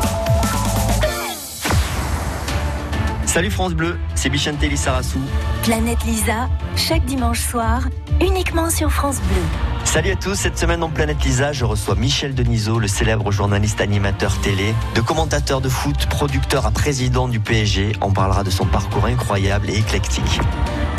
[3.26, 5.20] Salut France Bleu, c'est Bichente Lissarassou.
[5.64, 7.82] Planète Lisa, chaque dimanche soir,
[8.20, 9.77] uniquement sur France Bleu.
[9.98, 13.82] Salut à tous, cette semaine dans Planète Lisa, je reçois Michel Denisot, le célèbre journaliste
[13.82, 17.94] animateur télé, de commentateur de foot, producteur à président du PSG.
[18.02, 20.40] On parlera de son parcours incroyable et éclectique.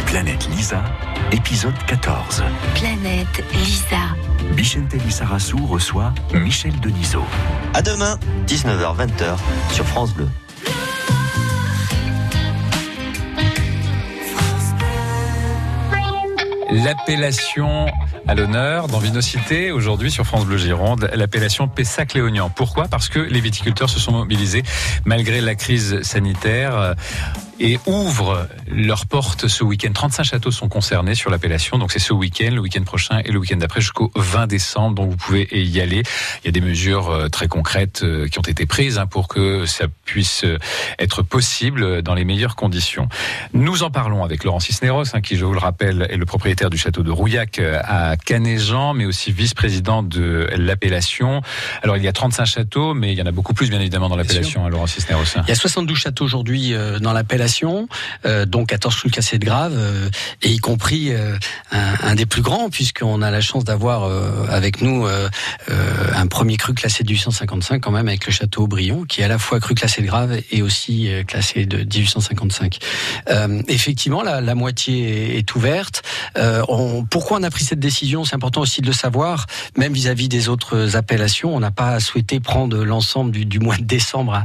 [0.06, 0.82] Planète Lisa,
[1.30, 2.42] épisode 14.
[2.74, 4.16] Planète Lisa.
[4.54, 7.22] Bichente Lissarassou reçoit Michel Denisot.
[7.74, 8.18] À demain,
[8.48, 9.36] 19h-20h
[9.70, 10.26] sur France Bleu.
[16.70, 17.86] L'appellation
[18.28, 22.50] à l'honneur dans Vinocité, aujourd'hui sur France Bleu Gironde, l'appellation Pessac-Léognan.
[22.50, 22.86] Pourquoi?
[22.86, 24.62] Parce que les viticulteurs se sont mobilisés
[25.06, 26.94] malgré la crise sanitaire
[27.60, 29.92] et ouvrent leurs portes ce week-end.
[29.92, 33.38] 35 châteaux sont concernés sur l'appellation, donc c'est ce week-end, le week-end prochain et le
[33.38, 36.02] week-end d'après jusqu'au 20 décembre, donc vous pouvez y aller.
[36.42, 39.28] Il y a des mesures euh, très concrètes euh, qui ont été prises hein, pour
[39.28, 40.58] que ça puisse euh,
[40.98, 43.08] être possible dans les meilleures conditions.
[43.52, 46.70] Nous en parlons avec Laurent Cisneros, hein, qui, je vous le rappelle, est le propriétaire
[46.70, 51.42] du château de Rouillac à Canéjan, mais aussi vice-président de l'appellation.
[51.82, 54.08] Alors il y a 35 châteaux, mais il y en a beaucoup plus, bien évidemment,
[54.08, 55.24] dans l'appellation, hein, Laurent Cisneros.
[55.42, 57.47] Il y a 72 châteaux aujourd'hui dans l'appellation,
[58.26, 60.08] euh, dont 14 crues cassées de grave, euh,
[60.42, 61.36] et y compris euh,
[61.70, 65.28] un, des plus grands, puisqu'on a la chance d'avoir euh, avec nous euh,
[66.14, 69.28] un premier cru classé de 1855, quand même, avec le château Aubryon, qui est à
[69.28, 72.78] la fois cru classé de grave et aussi classé de 1855.
[73.30, 76.02] Euh, effectivement, la, moitié est, ouverte.
[77.10, 78.24] Pourquoi on a pris cette décision?
[78.24, 79.46] C'est important aussi de le savoir,
[79.76, 81.54] même vis-à-vis des autres appellations.
[81.54, 84.44] On n'a pas souhaité prendre l'ensemble du, du mois de décembre.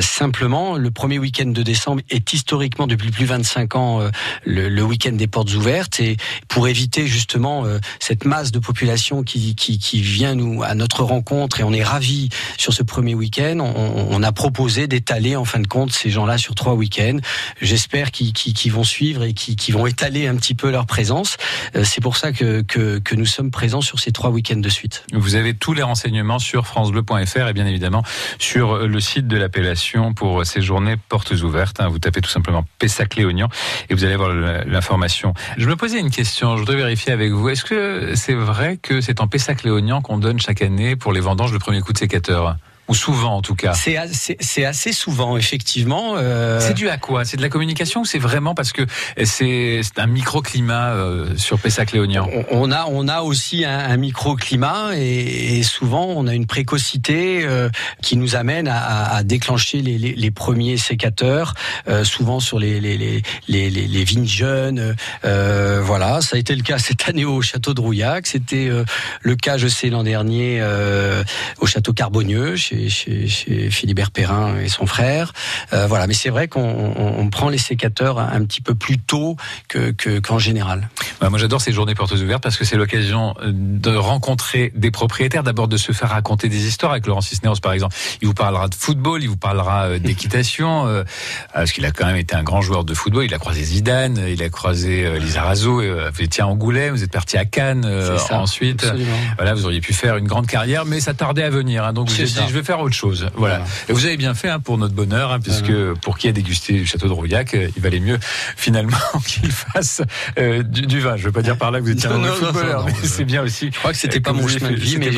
[0.00, 4.10] simplement, le premier week-end de décembre est historiquement depuis plus de 25 ans euh,
[4.44, 6.16] le, week-end des portes ouvertes et
[6.48, 9.54] pour éviter justement euh, cette masse de population qui,
[10.02, 14.32] vient nous à notre rencontre et on est ravis sur ce premier week-end, on, a
[14.32, 17.18] proposé d'étaler en fin de compte ces gens-là sur trois week-ends.
[17.60, 21.36] J'espère qu'ils vont suivre et qu'ils vont étaler un petit peu leur présence.
[21.76, 24.68] Euh, C'est pour ça que, que, que nous sommes présents sur ces trois week-ends de
[24.68, 25.04] suite.
[25.12, 28.02] Vous avez tous les renseignements sur francebleu.fr et bien évidemment
[28.38, 31.51] sur le site de l'appellation pour ces journées portes ouvertes.
[31.78, 31.88] Hein.
[31.88, 33.48] Vous tapez tout simplement Pessac-Léognan
[33.88, 35.34] et vous allez avoir l'information.
[35.56, 37.48] Je me posais une question, je voudrais vérifier avec vous.
[37.48, 41.52] Est-ce que c'est vrai que c'est en Pessac-Léognan qu'on donne chaque année pour les vendanges
[41.52, 42.56] le premier coup de sécateur?
[42.92, 44.36] Ou souvent en tout cas C'est assez,
[44.66, 46.14] assez souvent, effectivement.
[46.18, 47.24] euh, C'est dû à quoi?
[47.24, 48.82] C'est de la communication ou c'est vraiment parce que
[49.24, 54.90] c'est un microclimat euh, sur Pessac-Léognan on on a, on a aussi un, un microclimat
[54.94, 57.70] et, et souvent on a une précocité euh,
[58.02, 61.54] qui nous amène à, à- à déclencher les, les- les premiers sécateurs,
[61.88, 64.94] euh, souvent sur les, les, les, les, les- les vignes jeunes.
[65.24, 68.26] Euh, voilà, ça a été le cas cette année au château de Rouillac.
[68.26, 68.84] C'était euh,
[69.22, 71.24] le cas, je sais, l'an dernier euh,
[71.60, 75.32] au château Carbonieux chez, chez, chez Philibert Perrin et son frère.
[75.72, 78.98] Euh, voilà, mais c'est vrai qu'on on- on prend les sécateurs un, petit peu plus
[78.98, 79.36] tôt
[79.68, 80.88] que que- qu'en général.
[81.20, 84.90] Bah, moi, j'adore ces journées portes ouvertes parce que c'est l'occasion euh, de rencontrer des
[84.90, 87.94] propriétaires, d'abord de se faire raconter des histoires avec Laurent Cisneros, par exemple.
[88.20, 91.04] Il vous parlera de football, il vous parlera euh, d'équitation, euh,
[91.52, 93.24] parce qu'il a quand même été un grand joueur de football.
[93.24, 97.02] Il a croisé Zidane, il a croisé euh, Lizarazo, euh, vous étiez à Angoulême, vous
[97.04, 97.86] êtes parti à Cannes
[98.18, 98.82] ça, ensuite.
[98.84, 99.16] absolument.
[99.36, 101.84] Voilà, vous auriez pu faire une grande carrière, mais ça tardait à venir.
[101.84, 101.92] hein.
[101.92, 102.46] donc vous C'est avez dit, ça.
[102.48, 103.28] je vais faire autre chose.
[103.34, 103.58] Voilà.
[103.58, 103.70] Voilà.
[103.88, 106.78] Et vous avez bien fait hein, pour notre bonheur, hein, puisque pour qui a dégusté
[106.78, 108.18] le château de Rouillac, euh, il valait mieux
[108.56, 108.96] finalement
[109.26, 110.02] qu'il fasse
[110.38, 111.16] euh, du, du vin.
[111.16, 112.80] Je veux pas dire par là que vous étiez un Non, mauvais non, non, footballeur,
[112.80, 113.70] non, mais non, c'est bien aussi.
[113.72, 115.10] Je crois que c'était Euh, pas mon chemin de vie, mais,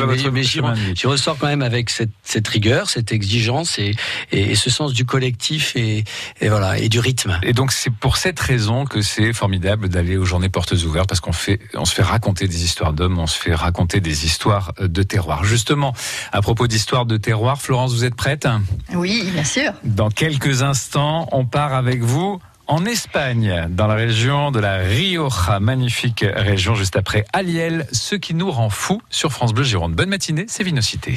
[0.43, 3.95] j'y ressors quand même avec cette, cette rigueur, cette exigence et,
[4.31, 6.03] et, et ce sens du collectif et,
[6.41, 7.39] et voilà et du rythme.
[7.43, 11.21] Et donc c'est pour cette raison que c'est formidable d'aller aux journées portes ouvertes parce
[11.21, 14.73] qu'on fait, on se fait raconter des histoires d'hommes, on se fait raconter des histoires
[14.79, 15.43] de terroir.
[15.43, 15.93] Justement,
[16.31, 18.47] à propos d'histoires de terroir, Florence, vous êtes prête
[18.93, 19.71] Oui, bien sûr.
[19.83, 25.59] Dans quelques instants, on part avec vous en Espagne, dans la région de la Rioja,
[25.59, 29.93] magnifique région juste après Aliel, ce qui nous rend fou sur France Bleu Gironde.
[29.93, 31.15] Bonne matinée, c'est Vinocité.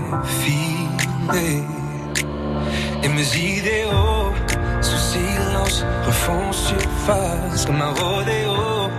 [3.02, 4.32] Et mes idéaux,
[4.80, 8.90] sous silence, refont surface comme un rodéo.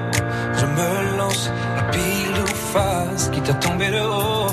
[0.58, 4.48] Je me lance à pile ou surface, qui t'a tombé de haut,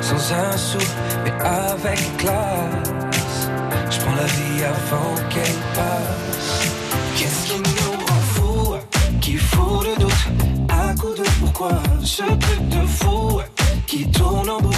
[0.00, 0.78] sans un sou,
[1.24, 3.48] mais avec classe.
[3.90, 6.68] Je prends la vie avant qu'elle passe.
[7.16, 8.74] Qu'est-ce qui nous rend fou,
[9.20, 10.28] qui fout le doute,
[10.68, 11.72] à coup de pourquoi,
[12.02, 13.40] ce truc de fou,
[13.86, 14.76] qui tourne en boucle,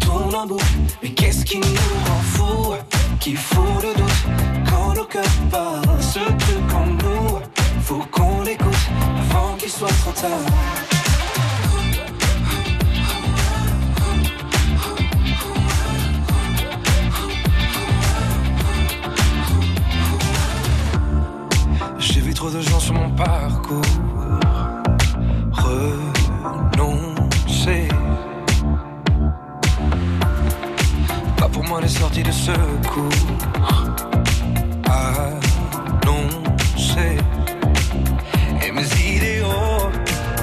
[0.00, 0.64] tourne en boucle.
[1.02, 1.64] Mais qu'est-ce qui nous
[2.06, 2.74] rend fou,
[3.20, 4.26] qui fout le doute,
[4.68, 7.38] quand nos cœurs parlent, ce truc en nous,
[7.82, 10.30] faut qu'on l'écoute avant qu'il soit trop tard.
[21.98, 23.82] J'ai vu trop de gens sur mon parcours.
[31.72, 33.08] Moi les sorties de secours
[36.04, 37.16] annoncées.
[38.62, 38.84] Et mes
[39.16, 39.88] idéaux,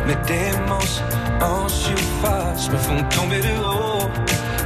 [0.08, 1.04] mes démences
[1.40, 4.10] en surface me font tomber de haut.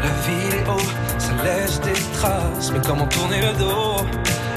[0.05, 0.77] La vidéo,
[1.17, 3.97] ça laisse des traces, mais comment tourner le dos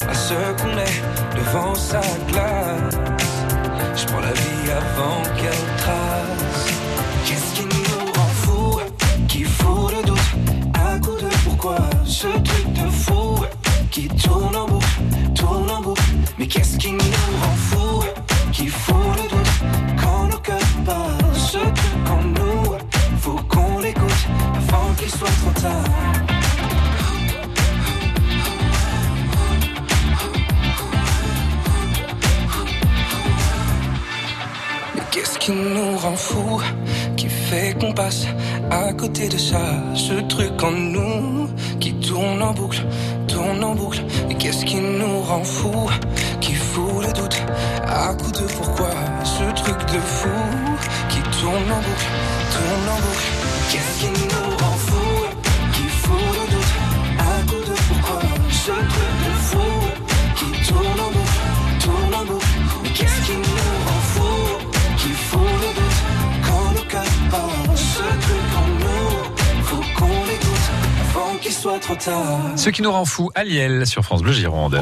[0.09, 1.01] à ce qu'on est
[1.35, 1.99] devant sa
[2.29, 2.95] glace?
[3.97, 6.67] Je prends la vie avant qu'elle trace.
[7.25, 8.79] Qu'est-ce qui nous rend fou,
[9.27, 10.46] qui fout le doute,
[12.05, 13.35] ce truc de fou
[13.91, 14.85] qui tourne en boucle,
[15.35, 16.01] tourne en boucle.
[16.37, 16.99] Mais qu'est-ce qui nous
[17.41, 18.03] rend fou,
[18.51, 19.53] qui fout le doute
[20.01, 22.75] quand nos cœurs parlent, ce truc en nous,
[23.19, 25.83] faut qu'on l'écoute avant qu'il soit trop tard.
[34.95, 36.61] Mais qu'est-ce qui nous rend fou
[37.15, 38.27] Qui fait qu'on passe
[38.69, 39.61] à côté de ça
[39.93, 41.49] Ce truc en nous
[41.79, 42.83] qui tourne en boucle,
[43.27, 44.03] tourne en boucle.
[44.27, 45.89] Mais qu'est-ce qui nous rend fou
[46.41, 47.41] Qui fout le doute?
[47.85, 48.89] À coup de pourquoi
[49.23, 50.29] Ce truc de fou
[51.09, 52.07] qui tourne en boucle,
[52.51, 53.27] tourne en boucle.
[53.71, 54.56] Qu'est-ce qui nous
[72.55, 74.81] Ce qui nous rend fou, Aliel sur France Bleu Gironde.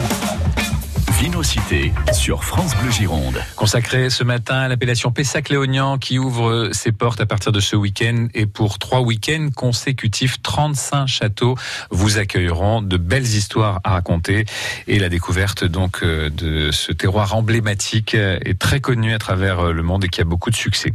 [1.18, 3.42] Vinocité sur France Bleu Gironde.
[3.56, 8.28] Consacré ce matin à l'appellation Pessac-Léognan qui ouvre ses portes à partir de ce week-end
[8.34, 11.56] et pour trois week-ends consécutifs, 35 châteaux
[11.90, 14.46] vous accueilleront de belles histoires à raconter
[14.88, 19.84] et la découverte donc euh, de ce terroir emblématique est très connu à travers le
[19.84, 20.92] monde et qui a beaucoup de succès.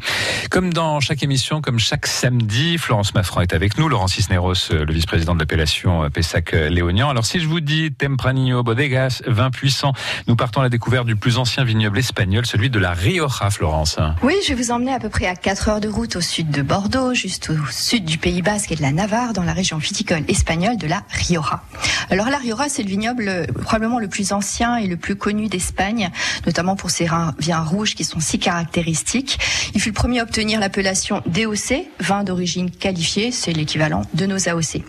[0.50, 4.92] Comme dans chaque émission, comme chaque samedi, Florence Maffran est avec nous, Laurent Cisneros, le
[4.92, 7.08] vice-président de l'appellation Pessac-Léognan.
[7.08, 9.94] Alors si je vous dis Tempranillo Bodegas, vin puissant,
[10.26, 13.98] nous partons à la découverte du plus ancien vignoble espagnol, celui de la Rioja, Florence.
[14.22, 16.50] Oui, je vais vous emmener à peu près à 4 heures de route au sud
[16.50, 19.78] de Bordeaux, juste au sud du Pays Basque et de la Navarre, dans la région
[19.78, 21.62] viticole espagnole de la Rioja.
[22.10, 25.48] Alors la Rioja, c'est le vignoble euh, probablement le plus ancien et le plus connu
[25.48, 26.10] d'Espagne,
[26.46, 29.38] notamment pour ses vins rouges qui sont si caractéristiques.
[29.74, 34.48] Il fut le premier à obtenir l'appellation DOC, vin d'origine qualifiée, c'est l'équivalent de nos
[34.48, 34.82] AOC.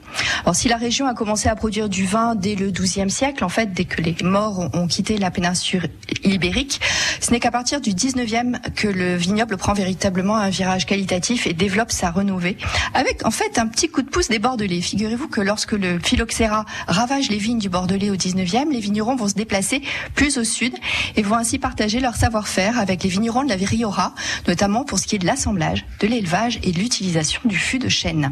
[0.44, 3.50] Alors si la région a commencé à produire du vin dès le XIIe siècle, en
[3.50, 4.88] fait, dès que les morts ont, ont
[5.18, 5.90] la péninsule
[6.24, 6.82] ibérique,
[7.20, 11.54] ce n'est qu'à partir du 19e que le vignoble prend véritablement un virage qualitatif et
[11.54, 12.58] développe sa renouvée,
[12.94, 14.82] avec en fait un petit coup de pouce des Bordelais.
[14.82, 19.28] Figurez-vous que lorsque le phylloxéra ravage les vignes du Bordelais au 19e, les vignerons vont
[19.28, 19.82] se déplacer
[20.16, 20.74] plus au sud
[21.16, 24.14] et vont ainsi partager leur savoir-faire avec les vignerons de la Rioja,
[24.48, 27.90] notamment pour ce qui est de l'assemblage, de l'élevage et de l'utilisation du fût de
[27.90, 28.32] chêne.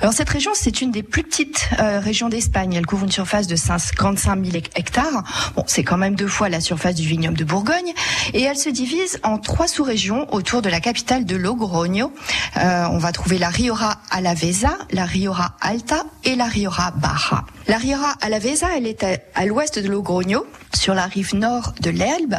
[0.00, 2.74] Alors cette région, c'est une des plus petites euh, régions d'Espagne.
[2.74, 5.24] Elle couvre une surface de 55 000 hectares.
[5.56, 7.92] Bon, c'est quand même deux fois la surface du vignoble de Bourgogne.
[8.34, 12.12] Et elle se divise en trois sous-régions autour de la capitale de Logroño.
[12.56, 17.44] Euh, on va trouver la Rioja Alavesa, la Rioja Alta et la Rioja Baja.
[17.68, 20.44] La Rioja Alavesa, elle est à, l'ouest de Logroño,
[20.74, 22.36] sur la rive nord de l'Elbe,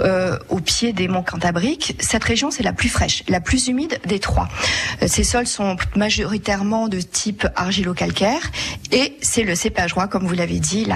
[0.00, 1.96] euh, au pied des monts Cantabriques.
[2.00, 4.48] Cette région, c'est la plus fraîche, la plus humide des trois.
[5.02, 8.50] Euh, Ces sols sont majoritairement de type argilo-calcaire
[8.90, 10.86] et c'est le cépage roi, comme vous l'avez dit,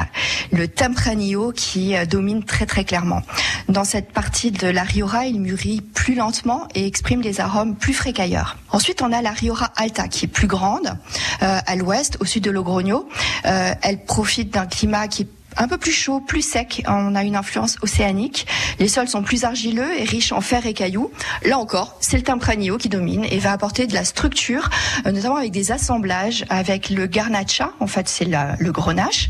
[0.52, 3.22] le Tempranillo qui euh, domine très très clairement.
[3.68, 7.94] Dans cette partie de la Rioja, il mûrit plus lentement et exprime les arômes plus
[7.94, 8.56] frais qu'ailleurs.
[8.70, 10.96] Ensuite, on a la Rioja Alta qui est plus grande,
[11.42, 13.08] euh, à l'ouest, au sud de Logroño.
[13.46, 16.82] Euh, elle profite d'un climat qui est un peu plus chaud, plus sec.
[16.86, 18.46] On a une influence océanique.
[18.78, 21.10] Les sols sont plus argileux et riches en fer et cailloux.
[21.44, 24.68] Là encore, c'est le Tempranillo qui domine et va apporter de la structure,
[25.06, 29.28] euh, notamment avec des assemblages, avec le garnacha, en fait c'est le grenache,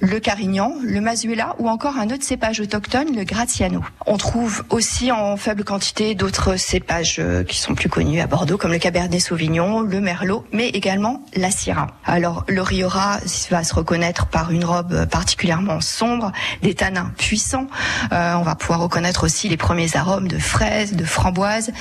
[0.00, 3.82] le carignan, le mazuela ou encore un autre cépage autochtone, le graziano.
[4.06, 8.56] On trouve aussi en faible quantité d'autres cépages euh, qui sont plus connus à Bordeaux,
[8.56, 11.88] comme le cabernet sauvignon, le merlot, mais également la syrah.
[12.04, 13.20] Alors le Rioja
[13.50, 17.68] va se reconnaître par une robe particulièrement sombre, des tanins puissants.
[18.12, 21.72] Euh, on va pouvoir reconnaître aussi les premiers arômes de fraises, de framboises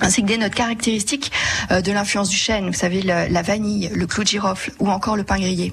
[0.00, 1.32] ainsi que des notes caractéristiques
[1.70, 5.16] euh, de l'influence du chêne, vous savez, la, vanille, le clou de girofle ou encore
[5.16, 5.72] le pain grillé.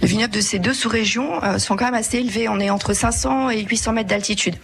[0.00, 2.92] Le vignoble de ces deux sous-régions euh, sont quand même assez élevés, on est entre
[2.92, 4.56] 500 et 800 mètres d'altitude.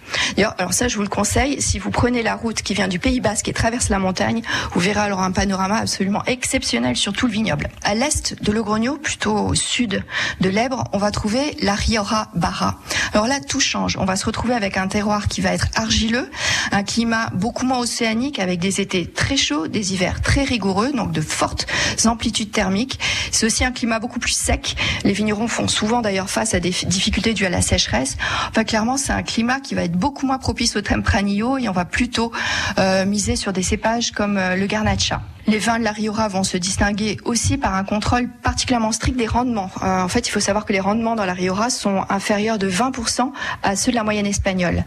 [0.58, 3.20] Alors ça je vous le conseille, si vous prenez la route qui vient du Pays
[3.20, 4.42] Basque et traverse la montagne,
[4.72, 7.68] vous verrez alors un panorama absolument exceptionnel sur tout le vignoble.
[7.82, 10.04] À l'est de Logrogno, plutôt au sud
[10.40, 12.78] de l'Ebre, on va trouver la Rioja Barra.
[13.12, 13.96] Alors là, tout change.
[13.98, 16.30] On va se retrouver avec un terroir qui va être argileux,
[16.72, 21.10] un climat beaucoup moins océanique avec des étés très chauds, des hivers très rigoureux, donc
[21.10, 21.66] de fortes
[22.04, 23.00] amplitudes thermiques.
[23.32, 24.76] C'est aussi un climat beaucoup plus sec.
[25.04, 28.16] Les vignerons font souvent d'ailleurs face à des difficultés dues à la sécheresse.
[28.50, 31.72] Enfin, clairement, c'est un climat qui va être beaucoup moins propice au Tempranillo et on
[31.72, 32.30] va plutôt
[32.78, 35.22] euh, miser sur des cépages comme euh, le Garnacha.
[35.46, 39.26] Les vins de la Rioja vont se distinguer aussi par un contrôle particulièrement strict des
[39.26, 39.70] rendements.
[39.82, 42.70] Euh, en fait, il faut savoir que les rendements dans la Rioja sont inférieurs de
[42.70, 43.30] 20%
[43.62, 44.84] à ceux de la moyenne espagnole.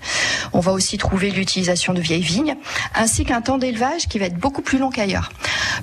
[0.53, 2.55] On va aussi trouver l'utilisation de vieilles vignes,
[2.95, 5.31] ainsi qu'un temps d'élevage qui va être beaucoup plus long qu'ailleurs.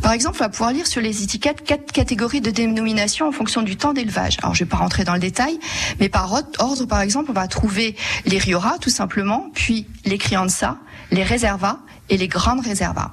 [0.02, 3.62] Par exemple, on va pouvoir lire sur les étiquettes quatre catégories de dénomination en fonction
[3.62, 4.38] du temps d'élevage.
[4.42, 5.58] Alors, je vais pas rentrer dans le détail,
[6.00, 7.94] mais par ordre, par exemple, on va trouver
[8.26, 10.78] les Rioja, tout simplement, puis les Crianza,
[11.12, 11.78] les Reserva
[12.10, 13.12] et les grandes réservas.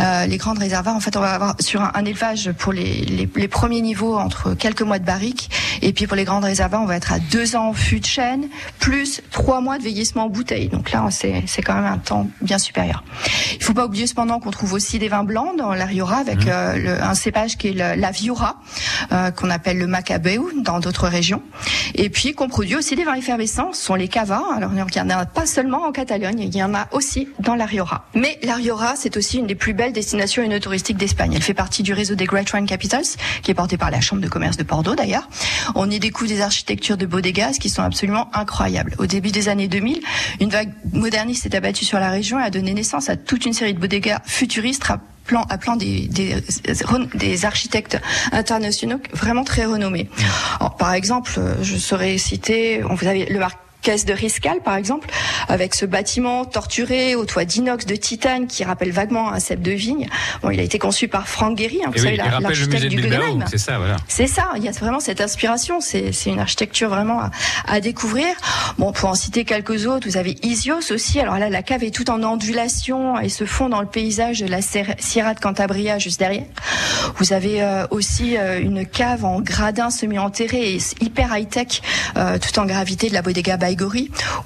[0.00, 3.28] Euh, les grandes réservas, en fait, on va avoir sur un, élevage pour les, les,
[3.34, 5.50] les premiers niveaux entre quelques mois de barrique,
[5.82, 8.06] et puis pour les grandes réservas, on va être à deux ans en fût de
[8.06, 8.48] chêne,
[8.78, 10.68] plus trois mois de vieillissement en bouteille.
[10.68, 13.04] Donc là, c'est c'est quand même un temps bien supérieur.
[13.56, 16.46] Il faut pas oublier cependant qu'on trouve aussi des vins blancs dans la Rioja avec
[16.46, 18.56] euh, le- un cépage qui est le- la Viura,
[19.12, 21.42] euh, qu'on appelle le Macabeu dans d'autres régions,
[21.94, 24.42] et puis qu'on produit aussi des vins effervescents, ce sont les cava.
[24.56, 27.54] Alors il y en a pas seulement en Catalogne, il y en a aussi dans
[27.54, 28.04] la Rioja.
[28.14, 31.32] Mais la Rioja, c'est aussi une des plus belles destinations œnotouristiques d'Espagne.
[31.34, 33.04] Elle fait partie du réseau des Great Wine Capitals,
[33.42, 35.28] qui est porté par la Chambre de commerce de Bordeaux d'ailleurs.
[35.74, 38.94] On y découvre des architectures de bodegas qui sont absolument incroyables.
[38.98, 40.00] Au début des années 2000,
[40.40, 43.52] une vague moderniste s'est abattue sur la région et a donné naissance à toute une
[43.52, 44.84] série de bodegas futuristes
[45.48, 46.36] appelant des, des,
[47.14, 47.98] des architectes
[48.32, 50.08] internationaux vraiment très renommés.
[50.60, 53.38] Alors, par exemple, euh, je saurais citer, on vous avez le
[53.84, 55.08] Caisse de Riscal, par exemple,
[55.48, 59.72] avec ce bâtiment torturé au toit d'inox de titane qui rappelle vaguement un cep de
[59.72, 60.08] vigne.
[60.42, 63.44] Bon, il a été conçu par Franck Guéry, hein, vous oui, la- l'architecte du Guggenheim.
[63.48, 63.96] c'est ça, voilà.
[64.08, 67.30] C'est ça, il y a vraiment cette inspiration, c'est c'est une architecture vraiment à,
[67.68, 68.26] à découvrir.
[68.78, 71.20] Bon, pour en citer quelques autres, vous avez Isios aussi.
[71.20, 74.46] Alors là, la cave est toute en ondulation et se fond dans le paysage de
[74.46, 76.46] la Sierra de Cantabria juste derrière.
[77.18, 81.82] Vous avez euh, aussi euh, une cave en gradin semi-enterré et hyper high-tech,
[82.16, 83.56] euh, tout en gravité de la bodega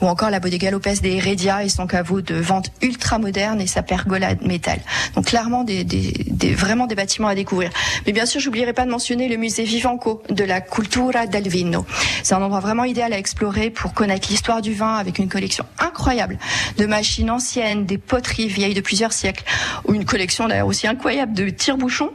[0.00, 3.66] Ou encore la bodega Lopez de Heredia et son caveau de vente ultra moderne et
[3.66, 4.80] sa pergola de métal.
[5.14, 7.70] Donc clairement, des, des, des- vraiment des bâtiments à découvrir.
[8.06, 11.84] Mais bien sûr, j'oublierai pas de mentionner le musée Vivanco de la Cultura del Vino.
[12.22, 15.64] C'est un endroit vraiment idéal à explorer pour connaître l'histoire du vin avec une collection
[15.78, 16.38] incroyable
[16.76, 19.44] de machines anciennes, des poteries vieilles de plusieurs siècles,
[19.86, 22.10] ou une collection d'ailleurs aussi incroyable de tire-bouchons,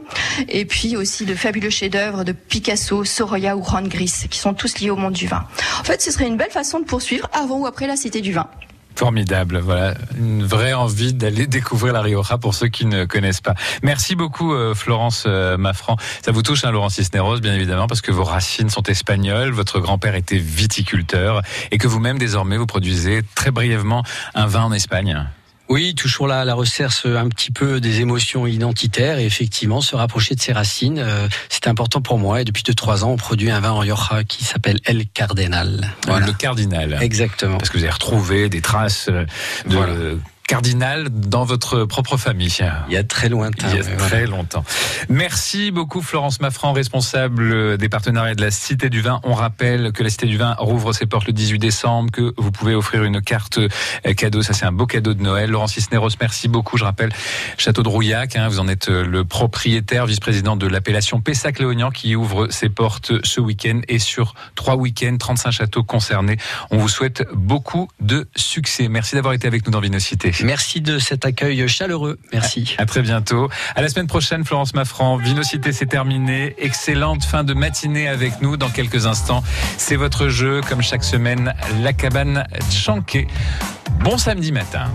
[0.48, 4.78] et puis aussi de fabuleux chefs-d'œuvre de Picasso, Sorolla ou Juan Gris, qui sont tous
[4.80, 5.44] liés au monde du vin.
[5.80, 8.32] En fait, ce serait une belle façon de poursuivre avant ou après la Cité du
[8.32, 8.46] vin.
[8.96, 13.54] Formidable, voilà, une vraie envie d'aller découvrir la Rioja pour ceux qui ne connaissent pas.
[13.82, 15.96] Merci beaucoup euh, Florence euh, Maffran.
[16.24, 19.80] Ça vous touche, hein, Laurent Cisneros, bien évidemment, parce que vos racines sont espagnoles, votre
[19.80, 21.42] grand-père était viticulteur
[21.72, 25.26] et que vous-même désormais vous produisez très brièvement un vin en Espagne.
[25.68, 30.34] Oui, toujours là, la recherche un petit peu des émotions identitaires et effectivement se rapprocher
[30.34, 32.42] de ses racines, euh, c'est important pour moi.
[32.42, 35.90] Et depuis deux trois ans, on produit un vin en Rioja qui s'appelle El Cardenal.
[36.06, 36.26] Voilà.
[36.26, 36.98] Le cardinal.
[37.00, 37.56] Exactement.
[37.58, 39.24] Parce que vous avez retrouvé des traces euh,
[39.66, 39.94] de Voilà.
[40.46, 42.54] Cardinal dans votre propre famille.
[42.88, 43.68] Il y a très lointain.
[43.70, 44.64] Il y a ouais, très longtemps.
[45.08, 49.20] Merci beaucoup Florence Maffran, responsable des partenariats de la Cité du Vin.
[49.24, 52.50] On rappelle que la Cité du Vin rouvre ses portes le 18 décembre, que vous
[52.50, 54.42] pouvez offrir une carte euh, cadeau.
[54.42, 55.50] Ça, c'est un beau cadeau de Noël.
[55.50, 56.76] Laurent Cisneros, merci beaucoup.
[56.76, 57.12] Je rappelle,
[57.56, 62.16] Château de Rouillac, hein, vous en êtes euh, le propriétaire, vice-président de l'appellation Pessac-Léognan qui
[62.16, 66.36] ouvre ses portes ce week-end et sur trois week-ends, 35 châteaux concernés.
[66.70, 68.88] On vous souhaite beaucoup de succès.
[68.88, 70.33] Merci d'avoir été avec nous dans Vinocité.
[70.42, 72.18] Merci de cet accueil chaleureux.
[72.32, 72.74] Merci.
[72.78, 73.48] À très bientôt.
[73.76, 75.16] À la semaine prochaine, Florence Maffran.
[75.16, 76.54] Vinocité, c'est terminé.
[76.58, 79.42] Excellente fin de matinée avec nous dans quelques instants.
[79.76, 83.26] C'est votre jeu, comme chaque semaine, la cabane Chanquet.
[84.00, 84.90] Bon samedi matin.